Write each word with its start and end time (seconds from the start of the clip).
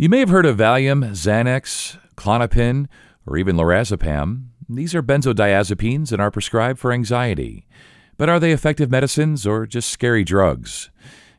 You 0.00 0.08
may 0.08 0.20
have 0.20 0.30
heard 0.30 0.46
of 0.46 0.56
Valium, 0.56 1.10
Xanax, 1.10 1.98
Klonopin, 2.16 2.88
or 3.26 3.36
even 3.36 3.56
lorazepam. 3.56 4.46
These 4.66 4.94
are 4.94 5.02
benzodiazepines 5.02 6.10
and 6.10 6.22
are 6.22 6.30
prescribed 6.30 6.78
for 6.78 6.90
anxiety. 6.90 7.66
But 8.16 8.30
are 8.30 8.40
they 8.40 8.52
effective 8.52 8.90
medicines 8.90 9.46
or 9.46 9.66
just 9.66 9.90
scary 9.90 10.24
drugs? 10.24 10.88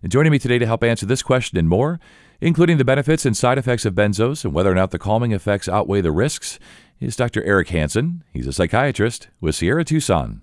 And 0.03 0.11
joining 0.11 0.31
me 0.31 0.37
today 0.37 0.59
to 0.59 0.67
help 0.67 0.83
answer 0.83 1.07
this 1.07 1.23
question 1.23 1.57
and 1.57 1.67
more, 1.67 1.99
including 2.39 2.77
the 2.77 2.85
benefits 2.85 3.25
and 3.25 3.35
side 3.35 3.57
effects 3.57 3.83
of 3.83 3.95
benzos 3.95 4.45
and 4.45 4.53
whether 4.53 4.71
or 4.71 4.75
not 4.75 4.91
the 4.91 4.99
calming 4.99 5.31
effects 5.31 5.67
outweigh 5.67 6.01
the 6.01 6.11
risks, 6.11 6.59
is 6.99 7.15
Dr. 7.15 7.43
Eric 7.43 7.69
Hansen. 7.69 8.23
He's 8.31 8.45
a 8.45 8.53
psychiatrist 8.53 9.29
with 9.39 9.55
Sierra 9.55 9.83
Tucson. 9.83 10.41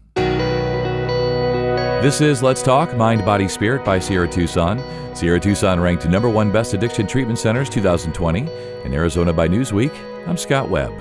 This 2.00 2.20
is 2.20 2.44
Let's 2.44 2.62
Talk 2.62 2.96
Mind, 2.96 3.24
Body, 3.24 3.48
Spirit 3.48 3.84
by 3.84 3.98
Sierra 3.98 4.28
Tucson. 4.28 4.80
Sierra 5.16 5.40
Tucson 5.40 5.80
ranked 5.80 6.08
number 6.08 6.28
one 6.28 6.52
best 6.52 6.72
addiction 6.72 7.08
treatment 7.08 7.40
centers 7.40 7.68
2020 7.68 8.42
in 8.84 8.94
Arizona 8.94 9.32
by 9.32 9.48
Newsweek. 9.48 9.92
I'm 10.28 10.36
Scott 10.36 10.70
Webb. 10.70 10.92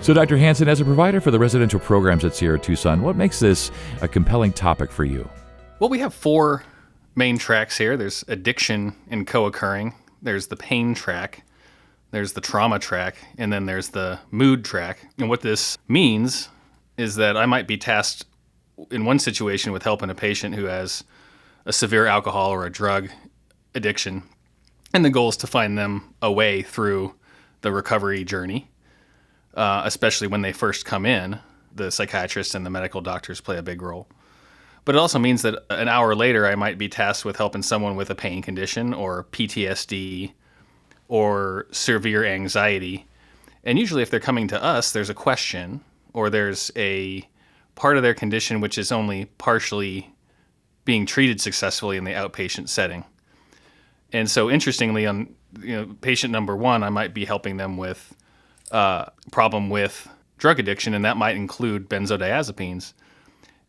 So, 0.00 0.14
Dr. 0.14 0.38
Hansen, 0.38 0.66
as 0.66 0.80
a 0.80 0.84
provider 0.86 1.20
for 1.20 1.30
the 1.30 1.38
residential 1.38 1.78
programs 1.78 2.24
at 2.24 2.34
Sierra 2.34 2.58
Tucson, 2.58 3.02
what 3.02 3.16
makes 3.16 3.38
this 3.38 3.70
a 4.00 4.08
compelling 4.08 4.50
topic 4.50 4.90
for 4.90 5.04
you? 5.04 5.28
Well, 5.78 5.90
we 5.90 5.98
have 5.98 6.14
four 6.14 6.64
main 7.14 7.36
tracks 7.36 7.76
here 7.76 7.98
there's 7.98 8.24
addiction 8.26 8.94
and 9.10 9.26
co 9.26 9.44
occurring, 9.44 9.92
there's 10.22 10.46
the 10.46 10.56
pain 10.56 10.94
track, 10.94 11.44
there's 12.12 12.32
the 12.32 12.40
trauma 12.40 12.78
track, 12.78 13.16
and 13.36 13.52
then 13.52 13.66
there's 13.66 13.90
the 13.90 14.18
mood 14.30 14.64
track. 14.64 15.06
And 15.18 15.28
what 15.28 15.42
this 15.42 15.76
means 15.86 16.48
is 16.96 17.16
that 17.16 17.36
I 17.36 17.44
might 17.44 17.66
be 17.66 17.76
tasked 17.76 18.24
in 18.90 19.04
one 19.04 19.18
situation 19.18 19.72
with 19.72 19.82
helping 19.82 20.10
a 20.10 20.14
patient 20.14 20.54
who 20.54 20.64
has 20.64 21.04
a 21.64 21.72
severe 21.72 22.06
alcohol 22.06 22.50
or 22.50 22.66
a 22.66 22.70
drug 22.70 23.10
addiction, 23.74 24.22
and 24.94 25.04
the 25.04 25.10
goal 25.10 25.28
is 25.28 25.36
to 25.38 25.46
find 25.46 25.76
them 25.76 26.14
a 26.22 26.30
way 26.30 26.62
through 26.62 27.14
the 27.62 27.72
recovery 27.72 28.24
journey, 28.24 28.70
uh, 29.54 29.82
especially 29.84 30.28
when 30.28 30.42
they 30.42 30.52
first 30.52 30.84
come 30.84 31.04
in. 31.04 31.38
The 31.74 31.90
psychiatrists 31.90 32.54
and 32.54 32.64
the 32.64 32.70
medical 32.70 33.02
doctors 33.02 33.40
play 33.40 33.58
a 33.58 33.62
big 33.62 33.82
role. 33.82 34.08
But 34.86 34.94
it 34.94 34.98
also 34.98 35.18
means 35.18 35.42
that 35.42 35.64
an 35.68 35.88
hour 35.88 36.14
later, 36.14 36.46
I 36.46 36.54
might 36.54 36.78
be 36.78 36.88
tasked 36.88 37.24
with 37.24 37.36
helping 37.36 37.62
someone 37.62 37.96
with 37.96 38.08
a 38.08 38.14
pain 38.14 38.40
condition 38.40 38.94
or 38.94 39.24
PTSD 39.24 40.32
or 41.08 41.66
severe 41.72 42.24
anxiety. 42.24 43.06
And 43.64 43.78
usually, 43.78 44.02
if 44.02 44.10
they're 44.10 44.20
coming 44.20 44.46
to 44.48 44.62
us, 44.62 44.92
there's 44.92 45.10
a 45.10 45.14
question 45.14 45.80
or 46.12 46.30
there's 46.30 46.70
a 46.76 47.28
part 47.76 47.96
of 47.96 48.02
their 48.02 48.14
condition 48.14 48.60
which 48.60 48.76
is 48.76 48.90
only 48.90 49.26
partially 49.38 50.12
being 50.84 51.06
treated 51.06 51.40
successfully 51.40 51.96
in 51.96 52.04
the 52.04 52.12
outpatient 52.12 52.68
setting. 52.68 53.04
And 54.12 54.30
so, 54.30 54.50
interestingly, 54.50 55.06
on 55.06 55.34
you 55.60 55.76
know, 55.76 55.96
patient 56.00 56.32
number 56.32 56.56
one, 56.56 56.82
I 56.82 56.88
might 56.88 57.12
be 57.12 57.24
helping 57.24 57.56
them 57.56 57.76
with 57.76 58.14
a 58.70 58.74
uh, 58.74 59.08
problem 59.30 59.68
with 59.68 60.08
drug 60.38 60.58
addiction, 60.58 60.94
and 60.94 61.04
that 61.04 61.16
might 61.16 61.36
include 61.36 61.88
benzodiazepines. 61.88 62.92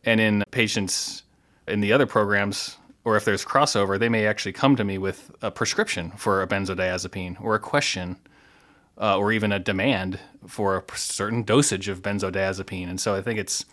And 0.04 0.20
in 0.20 0.44
patients 0.50 1.24
in 1.66 1.80
the 1.80 1.92
other 1.92 2.06
programs, 2.06 2.76
or 3.04 3.16
if 3.16 3.24
there's 3.24 3.44
crossover, 3.44 3.98
they 3.98 4.08
may 4.08 4.26
actually 4.26 4.52
come 4.52 4.76
to 4.76 4.84
me 4.84 4.98
with 4.98 5.30
a 5.42 5.50
prescription 5.50 6.12
for 6.12 6.42
a 6.42 6.46
benzodiazepine 6.46 7.40
or 7.40 7.54
a 7.54 7.60
question 7.60 8.16
uh, 9.00 9.16
or 9.18 9.32
even 9.32 9.52
a 9.52 9.58
demand 9.58 10.18
for 10.46 10.76
a 10.76 10.96
certain 10.96 11.42
dosage 11.42 11.88
of 11.88 12.02
benzodiazepine. 12.02 12.88
And 12.88 13.00
so 13.00 13.14
I 13.14 13.22
think 13.22 13.38
it's 13.38 13.64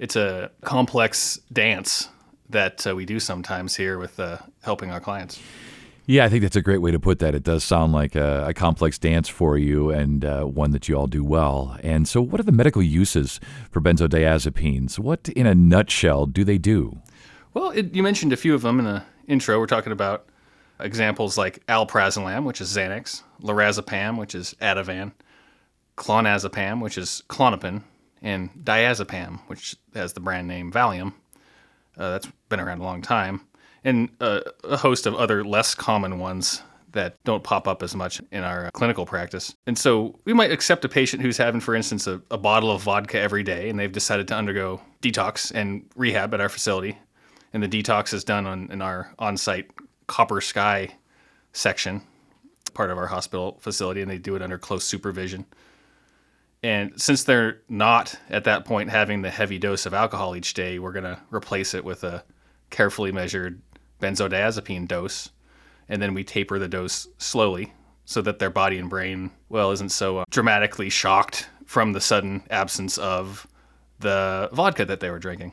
it's 0.00 0.16
a 0.16 0.50
complex 0.62 1.38
dance 1.52 2.08
that 2.48 2.86
uh, 2.86 2.96
we 2.96 3.04
do 3.04 3.20
sometimes 3.20 3.76
here 3.76 3.98
with 3.98 4.18
uh, 4.18 4.38
helping 4.62 4.90
our 4.90 4.98
clients. 4.98 5.38
Yeah, 6.06 6.24
I 6.24 6.28
think 6.28 6.42
that's 6.42 6.56
a 6.56 6.62
great 6.62 6.78
way 6.78 6.90
to 6.90 6.98
put 6.98 7.20
that. 7.20 7.34
It 7.34 7.44
does 7.44 7.62
sound 7.62 7.92
like 7.92 8.16
a, 8.16 8.46
a 8.48 8.54
complex 8.54 8.98
dance 8.98 9.28
for 9.28 9.58
you 9.58 9.90
and 9.90 10.24
uh, 10.24 10.44
one 10.44 10.72
that 10.72 10.88
you 10.88 10.96
all 10.96 11.06
do 11.06 11.22
well. 11.22 11.76
And 11.84 12.08
so, 12.08 12.20
what 12.20 12.40
are 12.40 12.44
the 12.44 12.50
medical 12.50 12.82
uses 12.82 13.38
for 13.70 13.80
benzodiazepines? 13.80 14.98
What, 14.98 15.28
in 15.28 15.46
a 15.46 15.54
nutshell, 15.54 16.26
do 16.26 16.42
they 16.42 16.58
do? 16.58 16.98
Well, 17.52 17.70
it, 17.70 17.94
you 17.94 18.02
mentioned 18.02 18.32
a 18.32 18.36
few 18.36 18.54
of 18.54 18.62
them 18.62 18.78
in 18.80 18.86
the 18.86 19.04
intro. 19.28 19.60
We're 19.60 19.66
talking 19.66 19.92
about 19.92 20.26
examples 20.80 21.36
like 21.36 21.64
alprazolam, 21.66 22.44
which 22.44 22.60
is 22.60 22.74
Xanax, 22.74 23.22
lorazepam, 23.42 24.18
which 24.18 24.34
is 24.34 24.56
Ativan, 24.60 25.12
clonazepam, 25.96 26.80
which 26.80 26.96
is 26.96 27.22
Klonopin, 27.28 27.82
and 28.22 28.50
diazepam, 28.64 29.40
which 29.46 29.76
has 29.94 30.12
the 30.12 30.20
brand 30.20 30.48
name 30.48 30.72
Valium. 30.72 31.12
Uh, 31.96 32.10
that's 32.10 32.28
been 32.48 32.60
around 32.60 32.80
a 32.80 32.84
long 32.84 33.02
time, 33.02 33.40
and 33.84 34.08
uh, 34.20 34.40
a 34.64 34.76
host 34.76 35.06
of 35.06 35.14
other 35.14 35.44
less 35.44 35.74
common 35.74 36.18
ones 36.18 36.62
that 36.92 37.22
don't 37.24 37.44
pop 37.44 37.68
up 37.68 37.82
as 37.82 37.94
much 37.94 38.20
in 38.32 38.42
our 38.42 38.66
uh, 38.66 38.70
clinical 38.70 39.06
practice. 39.06 39.54
And 39.66 39.78
so 39.78 40.18
we 40.24 40.32
might 40.32 40.50
accept 40.50 40.84
a 40.84 40.88
patient 40.88 41.22
who's 41.22 41.36
having, 41.36 41.60
for 41.60 41.74
instance, 41.74 42.06
a, 42.06 42.20
a 42.30 42.38
bottle 42.38 42.70
of 42.70 42.82
vodka 42.82 43.20
every 43.20 43.42
day, 43.42 43.68
and 43.68 43.78
they've 43.78 43.92
decided 43.92 44.28
to 44.28 44.34
undergo 44.34 44.80
detox 45.02 45.52
and 45.54 45.84
rehab 45.94 46.34
at 46.34 46.40
our 46.40 46.48
facility. 46.48 46.98
And 47.52 47.62
the 47.62 47.68
detox 47.68 48.14
is 48.14 48.24
done 48.24 48.46
on, 48.46 48.70
in 48.70 48.82
our 48.82 49.12
on 49.18 49.36
site 49.36 49.70
Copper 50.06 50.40
Sky 50.40 50.94
section, 51.52 52.02
part 52.74 52.90
of 52.90 52.98
our 52.98 53.06
hospital 53.06 53.58
facility, 53.60 54.02
and 54.02 54.10
they 54.10 54.18
do 54.18 54.36
it 54.36 54.42
under 54.42 54.58
close 54.58 54.84
supervision. 54.84 55.46
And 56.62 57.00
since 57.00 57.24
they're 57.24 57.62
not 57.68 58.18
at 58.28 58.44
that 58.44 58.64
point 58.64 58.90
having 58.90 59.22
the 59.22 59.30
heavy 59.30 59.58
dose 59.58 59.86
of 59.86 59.94
alcohol 59.94 60.36
each 60.36 60.54
day, 60.54 60.78
we're 60.78 60.92
going 60.92 61.04
to 61.04 61.18
replace 61.30 61.74
it 61.74 61.84
with 61.84 62.04
a 62.04 62.22
carefully 62.68 63.12
measured 63.12 63.60
benzodiazepine 64.00 64.86
dose. 64.86 65.30
And 65.88 66.00
then 66.00 66.14
we 66.14 66.22
taper 66.22 66.58
the 66.58 66.68
dose 66.68 67.08
slowly 67.18 67.72
so 68.04 68.20
that 68.22 68.38
their 68.38 68.50
body 68.50 68.78
and 68.78 68.90
brain, 68.90 69.30
well, 69.48 69.70
isn't 69.70 69.90
so 69.90 70.18
uh, 70.18 70.24
dramatically 70.30 70.90
shocked 70.90 71.48
from 71.64 71.92
the 71.92 72.00
sudden 72.00 72.42
absence 72.50 72.98
of 72.98 73.46
the 74.00 74.48
vodka 74.52 74.84
that 74.84 75.00
they 75.00 75.10
were 75.10 75.18
drinking. 75.18 75.52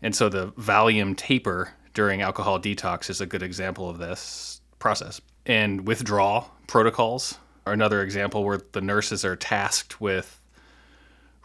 And 0.00 0.16
so 0.16 0.28
the 0.28 0.52
Valium 0.52 1.16
taper 1.16 1.72
during 1.94 2.22
alcohol 2.22 2.58
detox 2.58 3.10
is 3.10 3.20
a 3.20 3.26
good 3.26 3.42
example 3.42 3.88
of 3.88 3.98
this 3.98 4.60
process. 4.78 5.20
And 5.46 5.86
withdrawal 5.86 6.50
protocols 6.66 7.38
are 7.66 7.72
another 7.72 8.02
example 8.02 8.44
where 8.44 8.60
the 8.72 8.80
nurses 8.80 9.24
are 9.24 9.36
tasked 9.36 10.00
with 10.00 10.40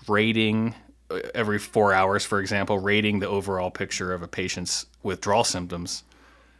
rating 0.08 0.76
uh, 1.10 1.20
every 1.34 1.60
four 1.60 1.94
hours, 1.94 2.26
for 2.26 2.40
example, 2.40 2.80
rating 2.80 3.20
the 3.20 3.28
overall 3.28 3.72
picture 3.72 4.14
of 4.14 4.22
a 4.22 4.28
patient's 4.28 4.86
withdrawal 5.04 5.44
symptoms, 5.44 6.04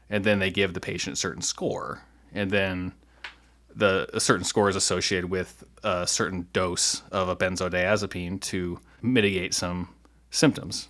and 0.10 0.24
then 0.24 0.40
they 0.40 0.52
give 0.52 0.74
the 0.74 0.80
patient 0.80 1.16
a 1.16 1.20
certain 1.20 1.42
score, 1.42 2.04
and 2.34 2.52
then 2.52 2.94
the 3.76 4.10
a 4.14 4.20
certain 4.20 4.46
score 4.46 4.70
is 4.70 4.76
associated 4.76 5.30
with 5.30 5.64
a 5.84 6.08
certain 6.08 6.48
dose 6.54 7.04
of 7.12 7.30
a 7.30 7.36
benzodiazepine 7.36 8.42
to 8.42 8.80
mitigate 9.02 9.54
some 9.54 9.90
symptoms. 10.32 10.90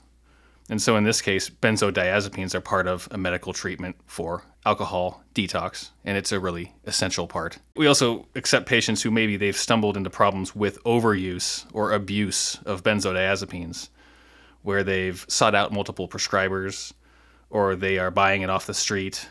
And 0.69 0.81
so 0.81 0.97
in 0.97 1.05
this 1.05 1.21
case, 1.21 1.49
benzodiazepines 1.49 2.53
are 2.53 2.61
part 2.61 2.87
of 2.87 3.07
a 3.11 3.17
medical 3.17 3.53
treatment 3.53 3.95
for 4.05 4.43
alcohol 4.65 5.23
detox, 5.33 5.91
and 6.03 6.17
it's 6.17 6.33
a 6.33 6.39
really 6.39 6.73
essential 6.85 7.25
part. 7.25 7.57
We 7.77 7.87
also 7.87 8.27
accept 8.35 8.65
patients 8.65 9.01
who 9.01 9.09
maybe 9.09 9.37
they've 9.37 9.55
stumbled 9.55 9.95
into 9.95 10.09
problems 10.09 10.53
with 10.53 10.83
overuse 10.83 11.65
or 11.71 11.93
abuse 11.93 12.59
of 12.65 12.83
benzodiazepines, 12.83 13.89
where 14.63 14.83
they've 14.83 15.25
sought 15.29 15.55
out 15.55 15.71
multiple 15.71 16.09
prescribers, 16.09 16.91
or 17.49 17.77
they 17.77 17.97
are 17.97 18.11
buying 18.11 18.41
it 18.41 18.49
off 18.49 18.65
the 18.65 18.73
street, 18.73 19.29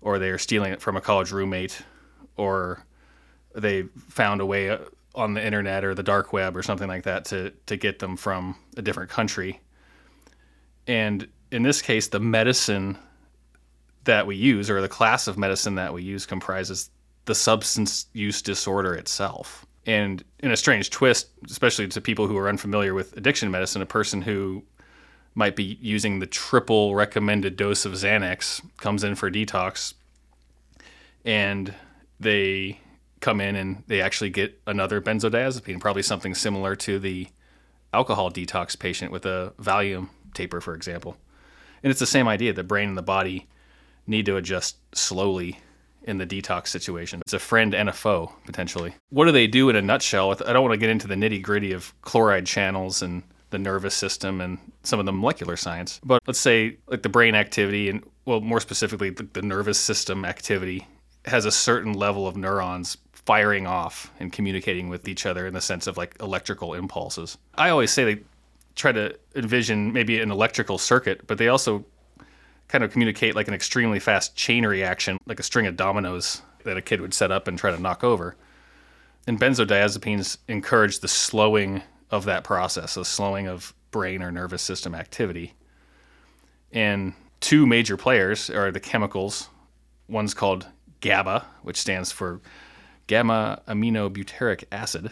or 0.00 0.18
they 0.18 0.30
are 0.30 0.38
stealing 0.38 0.72
it 0.72 0.80
from 0.80 0.96
a 0.96 1.00
college 1.00 1.30
roommate, 1.30 1.82
or 2.36 2.84
they 3.54 3.84
found 4.08 4.40
a 4.40 4.46
way 4.46 4.70
uh, 4.70 4.78
on 5.14 5.34
the 5.34 5.44
internet 5.44 5.84
or 5.84 5.94
the 5.94 6.02
dark 6.02 6.32
web 6.32 6.56
or 6.56 6.62
something 6.62 6.88
like 6.88 7.04
that 7.04 7.24
to, 7.26 7.52
to 7.66 7.76
get 7.76 8.00
them 8.00 8.16
from 8.16 8.56
a 8.76 8.82
different 8.82 9.10
country 9.10 9.60
and 10.88 11.28
in 11.52 11.62
this 11.62 11.80
case, 11.80 12.08
the 12.08 12.18
medicine 12.18 12.98
that 14.04 14.26
we 14.26 14.36
use, 14.36 14.70
or 14.70 14.80
the 14.80 14.88
class 14.88 15.28
of 15.28 15.38
medicine 15.38 15.74
that 15.76 15.92
we 15.92 16.02
use, 16.02 16.26
comprises 16.26 16.90
the 17.26 17.34
substance 17.34 18.06
use 18.14 18.40
disorder 18.40 18.94
itself. 18.94 19.66
And 19.86 20.24
in 20.40 20.50
a 20.50 20.56
strange 20.56 20.90
twist, 20.90 21.28
especially 21.48 21.88
to 21.88 22.00
people 22.00 22.26
who 22.26 22.36
are 22.38 22.48
unfamiliar 22.48 22.94
with 22.94 23.16
addiction 23.16 23.50
medicine, 23.50 23.82
a 23.82 23.86
person 23.86 24.22
who 24.22 24.64
might 25.34 25.56
be 25.56 25.78
using 25.80 26.18
the 26.18 26.26
triple 26.26 26.94
recommended 26.94 27.56
dose 27.56 27.84
of 27.84 27.92
Xanax 27.92 28.62
comes 28.78 29.04
in 29.04 29.14
for 29.14 29.30
detox 29.30 29.94
and 31.24 31.74
they 32.18 32.80
come 33.20 33.40
in 33.40 33.56
and 33.56 33.84
they 33.86 34.00
actually 34.00 34.30
get 34.30 34.60
another 34.66 35.00
benzodiazepine, 35.00 35.80
probably 35.80 36.02
something 36.02 36.34
similar 36.34 36.74
to 36.76 36.98
the 36.98 37.28
alcohol 37.92 38.30
detox 38.30 38.78
patient 38.78 39.12
with 39.12 39.26
a 39.26 39.52
Valium 39.60 40.08
taper, 40.38 40.60
for 40.60 40.74
example. 40.74 41.16
And 41.82 41.90
it's 41.90 42.00
the 42.00 42.06
same 42.06 42.28
idea. 42.28 42.52
The 42.52 42.62
brain 42.62 42.88
and 42.88 42.98
the 42.98 43.02
body 43.02 43.46
need 44.06 44.26
to 44.26 44.36
adjust 44.36 44.76
slowly 44.94 45.60
in 46.04 46.18
the 46.18 46.26
detox 46.26 46.68
situation. 46.68 47.20
It's 47.26 47.34
a 47.34 47.38
friend 47.38 47.74
and 47.74 47.88
a 47.88 47.92
foe, 47.92 48.32
potentially. 48.46 48.94
What 49.10 49.26
do 49.26 49.32
they 49.32 49.46
do 49.46 49.68
in 49.68 49.76
a 49.76 49.82
nutshell? 49.82 50.30
I 50.46 50.52
don't 50.52 50.62
want 50.62 50.72
to 50.72 50.78
get 50.78 50.90
into 50.90 51.06
the 51.06 51.14
nitty 51.14 51.42
gritty 51.42 51.72
of 51.72 51.92
chloride 52.02 52.46
channels 52.46 53.02
and 53.02 53.22
the 53.50 53.58
nervous 53.58 53.94
system 53.94 54.40
and 54.40 54.58
some 54.82 55.00
of 55.00 55.06
the 55.06 55.12
molecular 55.12 55.56
science. 55.56 56.00
But 56.04 56.22
let's 56.26 56.38
say, 56.38 56.78
like 56.86 57.02
the 57.02 57.08
brain 57.08 57.34
activity, 57.34 57.90
and 57.90 58.02
well, 58.24 58.40
more 58.40 58.60
specifically, 58.60 59.10
the, 59.10 59.24
the 59.32 59.42
nervous 59.42 59.78
system 59.78 60.24
activity 60.24 60.86
has 61.24 61.44
a 61.44 61.50
certain 61.50 61.92
level 61.92 62.26
of 62.26 62.36
neurons 62.36 62.96
firing 63.12 63.66
off 63.66 64.10
and 64.20 64.32
communicating 64.32 64.88
with 64.88 65.06
each 65.08 65.26
other 65.26 65.46
in 65.46 65.52
the 65.52 65.60
sense 65.60 65.86
of 65.86 65.96
like 65.98 66.16
electrical 66.20 66.74
impulses. 66.74 67.36
I 67.54 67.68
always 67.68 67.90
say 67.90 68.04
they 68.04 68.22
try 68.78 68.92
to 68.92 69.14
envision 69.34 69.92
maybe 69.92 70.20
an 70.20 70.30
electrical 70.30 70.78
circuit, 70.78 71.26
but 71.26 71.36
they 71.36 71.48
also 71.48 71.84
kind 72.68 72.84
of 72.84 72.92
communicate 72.92 73.34
like 73.34 73.48
an 73.48 73.54
extremely 73.54 73.98
fast 73.98 74.36
chain 74.36 74.64
reaction, 74.64 75.18
like 75.26 75.40
a 75.40 75.42
string 75.42 75.66
of 75.66 75.76
dominoes 75.76 76.42
that 76.64 76.76
a 76.76 76.82
kid 76.82 77.00
would 77.00 77.12
set 77.12 77.32
up 77.32 77.48
and 77.48 77.58
try 77.58 77.70
to 77.70 77.82
knock 77.82 78.04
over. 78.04 78.36
And 79.26 79.38
benzodiazepines 79.38 80.38
encourage 80.48 81.00
the 81.00 81.08
slowing 81.08 81.82
of 82.10 82.24
that 82.26 82.44
process, 82.44 82.94
the 82.94 83.04
slowing 83.04 83.48
of 83.48 83.74
brain 83.90 84.22
or 84.22 84.30
nervous 84.30 84.62
system 84.62 84.94
activity. 84.94 85.54
And 86.72 87.14
two 87.40 87.66
major 87.66 87.96
players 87.96 88.48
are 88.48 88.70
the 88.70 88.80
chemicals. 88.80 89.48
One's 90.08 90.34
called 90.34 90.66
GABA, 91.00 91.44
which 91.62 91.76
stands 91.76 92.12
for 92.12 92.40
gamma 93.06 93.62
aminobutyric 93.66 94.64
acid, 94.70 95.10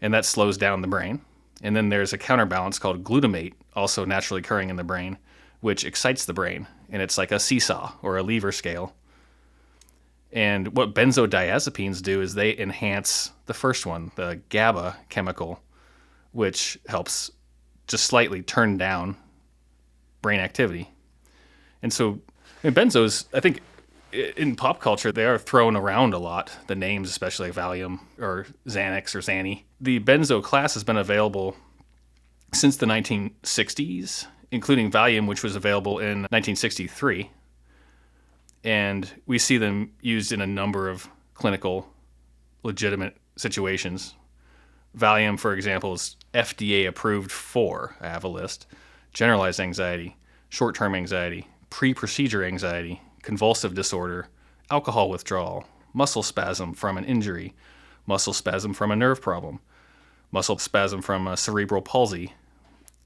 and 0.00 0.12
that 0.12 0.24
slows 0.24 0.56
down 0.56 0.82
the 0.82 0.88
brain. 0.88 1.20
And 1.62 1.76
then 1.76 1.88
there's 1.88 2.12
a 2.12 2.18
counterbalance 2.18 2.78
called 2.78 3.04
glutamate, 3.04 3.54
also 3.74 4.04
naturally 4.04 4.40
occurring 4.40 4.68
in 4.68 4.76
the 4.76 4.84
brain, 4.84 5.16
which 5.60 5.84
excites 5.84 6.24
the 6.24 6.34
brain. 6.34 6.66
And 6.90 7.00
it's 7.00 7.16
like 7.16 7.30
a 7.30 7.38
seesaw 7.38 7.92
or 8.02 8.16
a 8.16 8.22
lever 8.22 8.52
scale. 8.52 8.94
And 10.32 10.76
what 10.76 10.94
benzodiazepines 10.94 12.02
do 12.02 12.20
is 12.20 12.34
they 12.34 12.56
enhance 12.58 13.30
the 13.46 13.54
first 13.54 13.86
one, 13.86 14.10
the 14.16 14.40
GABA 14.48 14.96
chemical, 15.08 15.62
which 16.32 16.78
helps 16.88 17.30
just 17.86 18.04
slightly 18.04 18.42
turn 18.42 18.76
down 18.78 19.16
brain 20.22 20.40
activity. 20.40 20.90
And 21.82 21.92
so, 21.92 22.20
I 22.64 22.68
mean, 22.68 22.74
benzos, 22.74 23.26
I 23.34 23.40
think 23.40 23.60
in 24.12 24.56
pop 24.56 24.80
culture, 24.80 25.12
they 25.12 25.24
are 25.24 25.38
thrown 25.38 25.76
around 25.76 26.14
a 26.14 26.18
lot. 26.18 26.50
The 26.66 26.74
names, 26.74 27.08
especially 27.08 27.50
Valium 27.50 28.00
or 28.18 28.46
Xanax 28.66 29.14
or 29.14 29.20
Xanny. 29.20 29.62
The 29.80 30.00
benzo 30.00 30.42
class 30.42 30.74
has 30.74 30.84
been 30.84 30.96
available 30.96 31.56
since 32.52 32.76
the 32.76 32.86
1960s, 32.86 34.26
including 34.50 34.90
Valium, 34.90 35.26
which 35.26 35.42
was 35.42 35.56
available 35.56 35.98
in 35.98 36.22
1963. 36.30 37.30
And 38.64 39.10
we 39.26 39.38
see 39.38 39.58
them 39.58 39.92
used 40.00 40.32
in 40.32 40.40
a 40.40 40.46
number 40.46 40.88
of 40.88 41.08
clinical, 41.34 41.88
legitimate 42.62 43.16
situations. 43.36 44.14
Valium, 44.96 45.38
for 45.38 45.54
example, 45.54 45.94
is 45.94 46.16
FDA 46.34 46.86
approved 46.86 47.32
for, 47.32 47.96
I 48.00 48.08
have 48.08 48.24
a 48.24 48.28
list, 48.28 48.66
generalized 49.12 49.58
anxiety, 49.58 50.16
short 50.48 50.74
term 50.74 50.94
anxiety, 50.94 51.48
pre 51.70 51.94
procedure 51.94 52.44
anxiety, 52.44 53.00
convulsive 53.22 53.74
disorder, 53.74 54.28
alcohol 54.70 55.08
withdrawal, 55.08 55.64
muscle 55.92 56.22
spasm 56.22 56.74
from 56.74 56.98
an 56.98 57.04
injury, 57.04 57.54
muscle 58.06 58.32
spasm 58.32 58.74
from 58.74 58.90
a 58.90 58.96
nerve 58.96 59.20
problem, 59.20 59.60
muscle 60.30 60.58
spasm 60.58 61.00
from 61.02 61.26
a 61.26 61.36
cerebral 61.36 61.82
palsy, 61.82 62.34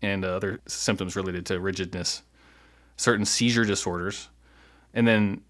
and 0.03 0.25
uh, 0.25 0.29
other 0.29 0.61
symptoms 0.67 1.17
related 1.17 1.47
to 1.47 1.61
rigidness, 1.61 2.23
certain 2.97 3.25
seizure 3.25 3.65
disorders, 3.65 4.29
and 4.95 5.07
then 5.07 5.41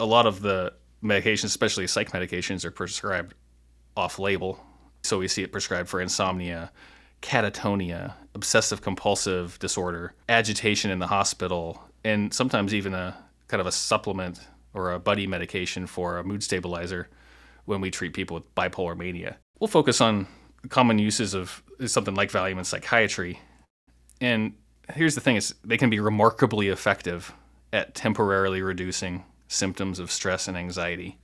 a 0.00 0.06
lot 0.06 0.26
of 0.26 0.42
the 0.42 0.72
medications, 1.02 1.44
especially 1.44 1.86
psych 1.86 2.10
medications, 2.10 2.64
are 2.64 2.70
prescribed 2.70 3.34
off 3.96 4.18
label. 4.18 4.58
So 5.02 5.18
we 5.18 5.28
see 5.28 5.42
it 5.42 5.52
prescribed 5.52 5.88
for 5.88 6.00
insomnia, 6.00 6.72
catatonia, 7.22 8.14
obsessive 8.34 8.82
compulsive 8.82 9.58
disorder, 9.58 10.14
agitation 10.28 10.90
in 10.90 10.98
the 10.98 11.06
hospital, 11.06 11.82
and 12.04 12.32
sometimes 12.32 12.74
even 12.74 12.94
a 12.94 13.16
kind 13.48 13.60
of 13.60 13.66
a 13.66 13.72
supplement 13.72 14.40
or 14.74 14.92
a 14.92 14.98
buddy 14.98 15.26
medication 15.26 15.86
for 15.86 16.18
a 16.18 16.24
mood 16.24 16.42
stabilizer 16.42 17.08
when 17.64 17.80
we 17.80 17.90
treat 17.90 18.12
people 18.12 18.34
with 18.34 18.54
bipolar 18.54 18.96
mania. 18.96 19.36
We'll 19.58 19.68
focus 19.68 20.00
on 20.00 20.26
common 20.68 20.98
uses 20.98 21.34
of 21.34 21.62
something 21.86 22.14
like 22.14 22.30
Valium 22.30 22.58
in 22.58 22.64
psychiatry. 22.64 23.40
And 24.20 24.54
here's 24.94 25.14
the 25.14 25.20
thing 25.20 25.36
is 25.36 25.54
they 25.64 25.76
can 25.76 25.90
be 25.90 26.00
remarkably 26.00 26.68
effective 26.68 27.32
at 27.72 27.94
temporarily 27.94 28.62
reducing 28.62 29.24
symptoms 29.48 29.98
of 29.98 30.10
stress 30.10 30.48
and 30.48 30.56
anxiety. 30.56 31.18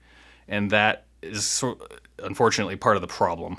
And 0.49 0.71
that 0.71 1.07
is 1.23 1.63
unfortunately 2.19 2.77
part 2.77 2.97
of 2.97 3.03
the 3.03 3.09
problem. 3.09 3.59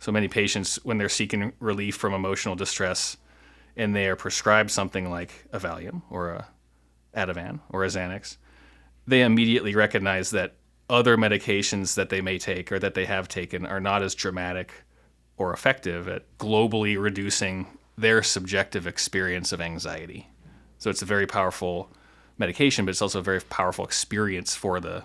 So 0.00 0.12
many 0.12 0.28
patients, 0.28 0.76
when 0.84 0.98
they're 0.98 1.08
seeking 1.08 1.52
relief 1.58 1.96
from 1.96 2.14
emotional 2.14 2.54
distress 2.54 3.16
and 3.76 3.94
they 3.94 4.06
are 4.06 4.16
prescribed 4.16 4.70
something 4.70 5.10
like 5.10 5.46
a 5.52 5.58
Valium 5.58 6.02
or 6.08 6.30
a 6.30 6.48
Ativan 7.16 7.60
or 7.70 7.84
a 7.84 7.88
Xanax, 7.88 8.36
they 9.06 9.22
immediately 9.22 9.74
recognize 9.74 10.30
that 10.30 10.54
other 10.90 11.16
medications 11.16 11.94
that 11.94 12.08
they 12.08 12.20
may 12.20 12.38
take 12.38 12.72
or 12.72 12.78
that 12.78 12.94
they 12.94 13.04
have 13.04 13.28
taken 13.28 13.66
are 13.66 13.80
not 13.80 14.02
as 14.02 14.14
dramatic 14.14 14.72
or 15.36 15.52
effective 15.52 16.08
at 16.08 16.24
globally 16.38 17.00
reducing 17.00 17.66
their 17.96 18.22
subjective 18.22 18.86
experience 18.86 19.52
of 19.52 19.60
anxiety. 19.60 20.28
So 20.78 20.90
it's 20.90 21.02
a 21.02 21.06
very 21.06 21.26
powerful 21.26 21.90
medication, 22.38 22.84
but 22.84 22.90
it's 22.90 23.02
also 23.02 23.18
a 23.18 23.22
very 23.22 23.40
powerful 23.40 23.84
experience 23.84 24.54
for 24.54 24.80
the 24.80 25.04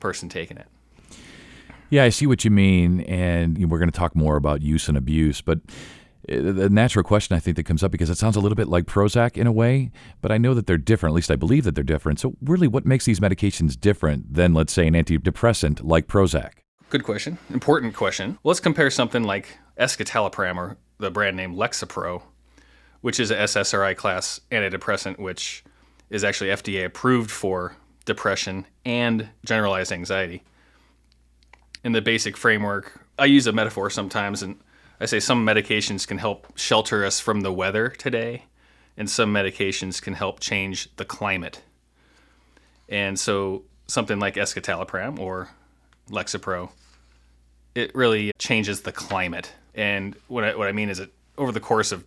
person 0.00 0.28
taking 0.28 0.56
it. 0.56 0.66
Yeah, 1.90 2.04
I 2.04 2.08
see 2.08 2.26
what 2.26 2.44
you 2.44 2.50
mean, 2.50 3.00
and 3.02 3.70
we're 3.70 3.78
going 3.78 3.90
to 3.90 3.98
talk 3.98 4.14
more 4.14 4.36
about 4.36 4.62
use 4.62 4.88
and 4.88 4.96
abuse, 4.96 5.40
but 5.40 5.58
the 6.28 6.68
natural 6.70 7.02
question 7.02 7.36
I 7.36 7.40
think 7.40 7.56
that 7.56 7.64
comes 7.64 7.82
up 7.82 7.90
because 7.90 8.10
it 8.10 8.18
sounds 8.18 8.36
a 8.36 8.40
little 8.40 8.56
bit 8.56 8.68
like 8.68 8.84
Prozac 8.84 9.36
in 9.36 9.46
a 9.46 9.52
way, 9.52 9.90
but 10.20 10.30
I 10.30 10.38
know 10.38 10.54
that 10.54 10.66
they're 10.66 10.78
different. 10.78 11.12
At 11.12 11.16
least 11.16 11.30
I 11.30 11.36
believe 11.36 11.64
that 11.64 11.74
they're 11.74 11.84
different. 11.84 12.20
So, 12.20 12.34
really, 12.42 12.68
what 12.68 12.84
makes 12.84 13.04
these 13.04 13.20
medications 13.20 13.78
different 13.78 14.34
than, 14.34 14.54
let's 14.54 14.72
say, 14.72 14.86
an 14.86 14.94
antidepressant 14.94 15.80
like 15.82 16.06
Prozac? 16.06 16.52
Good 16.90 17.04
question. 17.04 17.38
Important 17.50 17.94
question. 17.94 18.38
Well, 18.42 18.50
let's 18.50 18.60
compare 18.60 18.90
something 18.90 19.22
like 19.22 19.58
escitalopram 19.78 20.56
or 20.56 20.76
the 20.98 21.10
brand 21.10 21.36
name 21.36 21.54
Lexapro, 21.54 22.22
which 23.00 23.20
is 23.20 23.30
a 23.30 23.36
SSRI 23.36 23.96
class 23.96 24.40
antidepressant, 24.50 25.18
which 25.18 25.64
is 26.10 26.24
actually 26.24 26.50
FDA 26.50 26.84
approved 26.84 27.30
for 27.30 27.76
depression 28.04 28.66
and 28.84 29.28
generalized 29.44 29.92
anxiety. 29.92 30.42
In 31.84 31.92
the 31.92 32.02
basic 32.02 32.36
framework, 32.36 33.00
I 33.18 33.26
use 33.26 33.46
a 33.46 33.52
metaphor 33.52 33.88
sometimes, 33.88 34.42
and 34.42 34.58
I 35.00 35.06
say 35.06 35.18
some 35.18 35.46
medications 35.46 36.06
can 36.06 36.18
help 36.18 36.46
shelter 36.58 37.06
us 37.06 37.20
from 37.20 37.40
the 37.40 37.52
weather 37.52 37.88
today, 37.88 38.44
and 38.98 39.08
some 39.08 39.32
medications 39.32 40.00
can 40.00 40.12
help 40.12 40.40
change 40.40 40.94
the 40.96 41.06
climate. 41.06 41.62
And 42.88 43.18
so, 43.18 43.62
something 43.86 44.18
like 44.18 44.34
escitalopram 44.34 45.18
or 45.18 45.48
Lexapro, 46.10 46.70
it 47.74 47.94
really 47.94 48.32
changes 48.38 48.82
the 48.82 48.92
climate. 48.92 49.52
And 49.74 50.16
what 50.28 50.44
I, 50.44 50.54
what 50.54 50.68
I 50.68 50.72
mean 50.72 50.90
is 50.90 50.98
that 50.98 51.10
over 51.38 51.50
the 51.50 51.60
course 51.60 51.92
of 51.92 52.04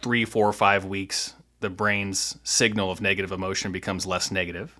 three, 0.00 0.24
four, 0.24 0.52
five 0.52 0.84
weeks, 0.84 1.34
the 1.58 1.70
brain's 1.70 2.38
signal 2.44 2.92
of 2.92 3.00
negative 3.00 3.32
emotion 3.32 3.72
becomes 3.72 4.06
less 4.06 4.30
negative. 4.30 4.78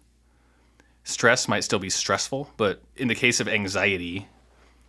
Stress 1.03 1.49
might 1.49 1.65
still 1.65 1.79
be 1.79 1.91
stressful, 1.91 2.51
but 2.57 2.81
in 2.97 3.09
the 3.09 3.15
case 3.15 3.41
of 3.41 3.49
anxiety 3.49 4.29